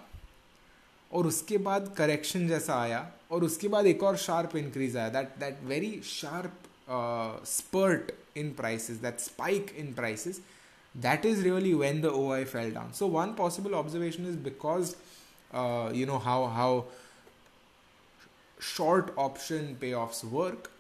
और 1.16 1.28
उसके 1.28 1.58
बाद 1.68 1.94
करेक्शन 1.98 2.48
जैसा 2.48 2.82
आया 2.82 3.06
और 3.32 3.44
उसके 3.44 3.68
बाद 3.68 3.86
एक 3.88 4.04
और 4.04 4.18
शार्प 4.18 4.56
इंक्रीज 4.56 4.98
आया 4.98 5.10
that 5.10 5.38
that 5.40 5.64
very 5.68 6.00
sharp 6.06 7.46
spurt 7.48 8.12
in 8.38 8.52
prices 8.58 8.98
that 8.98 9.20
spike 9.20 9.76
in 9.78 9.94
prices 9.94 10.42
that 10.96 11.26
is 11.26 11.44
really 11.44 11.74
when 11.76 12.02
the 12.02 12.12
OI 12.12 12.46
fell 12.46 12.70
down. 12.72 12.94
So 12.94 13.08
one 13.08 13.34
possible 13.36 13.76
observation 13.76 14.26
is 14.26 14.36
because 14.36 14.96
uh, 15.54 15.90
you 15.94 16.06
know 16.06 16.20
how 16.20 16.46
how 16.48 16.86
short 18.60 19.14
option 19.18 19.76
payoffs 19.82 20.24
work. 20.38 20.72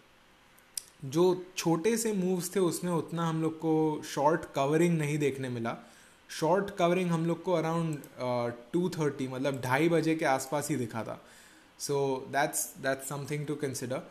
जो 1.05 1.23
छोटे 1.57 1.95
से 1.97 2.11
moves 2.13 2.49
थे 2.55 2.59
उसमें 2.59 2.91
उतना 2.91 3.25
हम 3.27 3.41
लोग 3.41 3.57
को 3.59 4.01
short 4.05 4.45
covering 4.55 4.97
नहीं 4.97 5.17
देखने 5.19 5.49
मिला 5.49 5.75
शॉर्ट 6.29 6.69
कवरिंग 6.77 7.11
हम 7.11 7.25
लोग 7.25 7.41
को 7.43 7.53
अराउंड 7.53 7.97
टू 8.73 8.89
थर्टी 8.97 9.27
मतलब 9.27 9.61
ढाई 9.63 9.89
बजे 9.89 10.15
के 10.15 10.25
आसपास 10.25 10.69
ही 10.69 10.75
दिखा 10.75 11.03
था। 11.03 11.19
सो 11.79 11.95
that's 12.31 12.65
that's 12.83 13.09
something 13.09 13.45
to 13.47 13.55
consider 13.55 14.01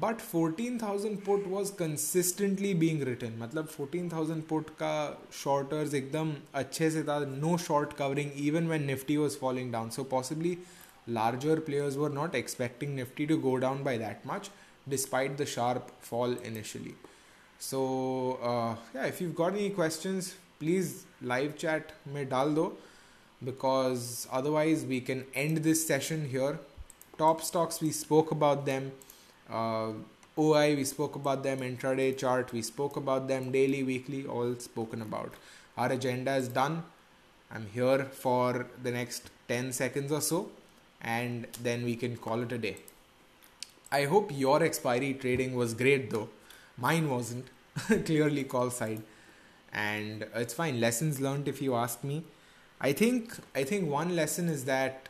but 0.00 0.18
fourteen 0.20 0.78
thousand 0.78 1.18
put 1.24 1.46
was 1.48 1.72
consistently 1.78 2.72
being 2.74 3.02
return 3.02 3.38
मतलब 3.42 3.66
फोर्टीन 3.66 4.08
थाउज़ेंड 4.12 4.42
पुट 4.48 4.70
का 4.82 4.94
शॉर्टर्स 5.42 5.94
एकदम 5.94 6.34
अच्छे 6.54 6.90
से 6.90 7.02
था। 7.02 7.18
No 7.26 7.56
short 7.58 7.92
covering 7.98 8.30
even 8.46 8.68
when 8.68 8.84
Nifty 8.86 9.16
was 9.16 9.36
falling 9.38 9.72
down 9.72 9.90
so 9.90 10.04
possibly 10.10 10.56
larger 11.08 11.60
players 11.66 11.96
were 11.96 12.12
not 12.14 12.34
expecting 12.34 12.94
Nifty 12.96 13.26
to 13.26 13.36
go 13.40 13.54
down 13.56 13.82
by 13.84 13.98
that 13.98 14.26
much 14.26 14.50
despite 14.88 15.36
the 15.36 15.44
sharp 15.54 15.92
fall 16.02 16.36
initially 16.46 16.94
so 17.60 17.78
if 19.06 19.20
you've 19.20 19.34
got 19.34 19.54
any 19.54 19.70
questions, 19.78 20.28
please 20.58 21.04
live 21.20 21.56
chat 21.56 21.92
me 22.14 22.24
dal 22.24 22.52
do 22.58 22.66
because 23.44 24.26
otherwise 24.32 24.84
we 24.84 25.00
can 25.00 25.24
end 25.34 25.58
this 25.58 25.86
session 25.86 26.28
here. 26.28 26.58
Top 27.16 27.42
stocks, 27.42 27.80
we 27.80 27.90
spoke 27.90 28.30
about 28.30 28.64
them. 28.66 28.92
Uh, 29.50 29.92
OI, 30.36 30.76
we 30.76 30.84
spoke 30.84 31.16
about 31.16 31.42
them. 31.42 31.60
Intraday 31.60 32.16
chart, 32.16 32.52
we 32.52 32.62
spoke 32.62 32.96
about 32.96 33.26
them. 33.28 33.50
Daily, 33.50 33.82
weekly, 33.82 34.26
all 34.26 34.54
spoken 34.56 35.02
about. 35.02 35.32
Our 35.76 35.92
agenda 35.92 36.34
is 36.36 36.48
done. 36.48 36.84
I'm 37.50 37.66
here 37.72 38.04
for 38.04 38.66
the 38.82 38.90
next 38.90 39.30
10 39.48 39.72
seconds 39.72 40.12
or 40.12 40.20
so, 40.20 40.50
and 41.00 41.46
then 41.62 41.84
we 41.84 41.96
can 41.96 42.16
call 42.16 42.42
it 42.42 42.52
a 42.52 42.58
day. 42.58 42.76
I 43.90 44.04
hope 44.04 44.30
your 44.32 44.62
expiry 44.62 45.14
trading 45.14 45.54
was 45.54 45.72
great 45.74 46.10
though. 46.10 46.28
Mine 46.76 47.08
wasn't. 47.08 47.46
Clearly, 48.04 48.44
call 48.44 48.70
side 48.70 49.02
And 49.73 50.27
it's 50.35 50.53
fine. 50.53 50.79
Lessons 50.79 51.19
learned 51.19 51.47
if 51.47 51.61
you 51.61 51.75
ask 51.75 52.03
me. 52.03 52.23
I 52.81 52.93
think 52.93 53.35
I 53.55 53.63
think 53.63 53.89
one 53.89 54.15
lesson 54.15 54.49
is 54.49 54.65
that 54.65 55.09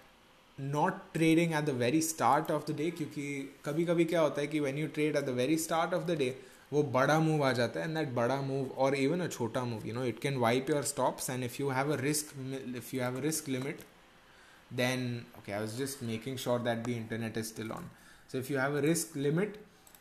not 0.57 0.97
trading 1.13 1.53
at 1.53 1.63
the 1.65 1.69
very 1.77 2.01
start 2.01 2.51
of 2.51 2.65
the 2.69 2.75
day 2.77 2.89
क्योंकि 2.97 3.23
कभी 3.65 3.85
कभी 3.85 4.03
क्या 4.05 4.21
होता 4.21 4.41
है 4.41 4.47
कि 4.47 4.59
when 4.59 4.77
you 4.77 4.87
trade 4.97 5.15
at 5.15 5.23
the 5.25 5.29
very 5.37 5.57
start 5.57 5.93
of 5.93 6.03
the 6.07 6.17
day 6.17 6.27
वो 6.73 6.83
बड़ा 6.97 7.17
move 7.19 7.43
आ 7.43 7.51
जाता 7.59 7.79
है 7.79 7.85
एंड 7.87 7.97
दैट 7.97 8.09
बड़ा 8.15 8.35
मूव 8.41 8.69
और 8.85 8.95
इवन 8.95 9.21
अ 9.21 9.27
छोटा 9.27 9.63
move 9.65 9.87
you 9.87 9.93
know 9.93 10.03
it 10.05 10.19
can 10.21 10.37
wipe 10.43 10.69
your 10.69 10.83
stops 10.91 11.29
and 11.29 11.43
if 11.43 11.59
you 11.59 11.69
have 11.69 11.93
a 11.93 11.97
risk 12.01 12.35
if 12.75 12.93
you 12.93 13.01
have 13.01 13.17
a 13.17 13.21
risk 13.21 13.49
limit 13.49 13.79
then 14.71 15.25
okay 15.37 15.53
i 15.53 15.61
was 15.61 15.77
just 15.77 16.01
making 16.01 16.37
sure 16.37 16.59
that 16.59 16.83
the 16.83 16.95
internet 16.95 17.37
is 17.37 17.49
still 17.49 17.71
on 17.73 17.89
so 18.29 18.37
if 18.37 18.49
you 18.49 18.57
have 18.57 18.75
a 18.75 18.81
risk 18.81 19.15
limit 19.15 19.57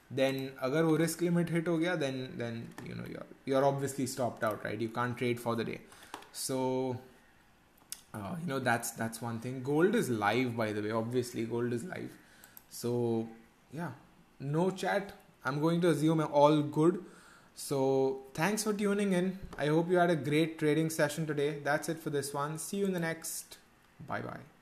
then 0.10 0.52
agar 0.64 0.86
wo 0.88 0.96
risk 0.96 1.22
limit 1.22 1.50
hit 1.50 1.68
ho 1.68 1.78
gaya 1.78 1.98
then 1.98 2.20
then 2.38 2.60
you 2.86 2.96
know 2.96 3.08
you're 3.14 3.28
you're 3.46 3.66
obviously 3.66 4.08
stopped 4.08 4.44
out 4.44 4.64
right 4.64 4.80
you 4.80 4.90
can't 4.90 5.18
trade 5.18 5.40
for 5.40 5.56
the 5.56 5.64
day 5.64 5.80
so 6.32 6.98
uh, 8.14 8.36
you 8.42 8.48
know 8.48 8.60
that's 8.60 8.92
that's 8.92 9.22
one 9.22 9.40
thing 9.40 9.62
gold 9.64 9.96
is 9.96 10.10
live 10.10 10.56
by 10.56 10.72
the 10.72 10.82
way 10.82 10.92
obviously 10.92 11.46
gold 11.46 11.74
is 11.74 11.84
live 11.84 12.10
so 12.70 13.28
yeah 13.74 13.92
no 14.40 14.70
chat 14.70 15.14
i'm 15.44 15.60
going 15.62 15.82
to 15.82 15.90
assume 15.90 16.22
all 16.44 16.62
good 16.80 17.06
So, 17.62 17.78
thanks 18.36 18.64
for 18.64 18.72
tuning 18.74 19.14
in. 19.14 19.40
I 19.58 19.68
hope 19.68 19.90
you 19.90 19.98
had 19.98 20.12
a 20.12 20.16
great 20.16 20.60
trading 20.60 20.92
session 20.92 21.26
today. 21.26 21.48
That's 21.64 21.90
it 21.90 22.00
for 22.00 22.12
this 22.12 22.34
one. 22.34 22.60
See 22.60 22.78
you 22.78 22.86
in 22.86 22.94
the 22.94 23.00
next. 23.00 23.58
Bye 24.08 24.22
bye. 24.22 24.57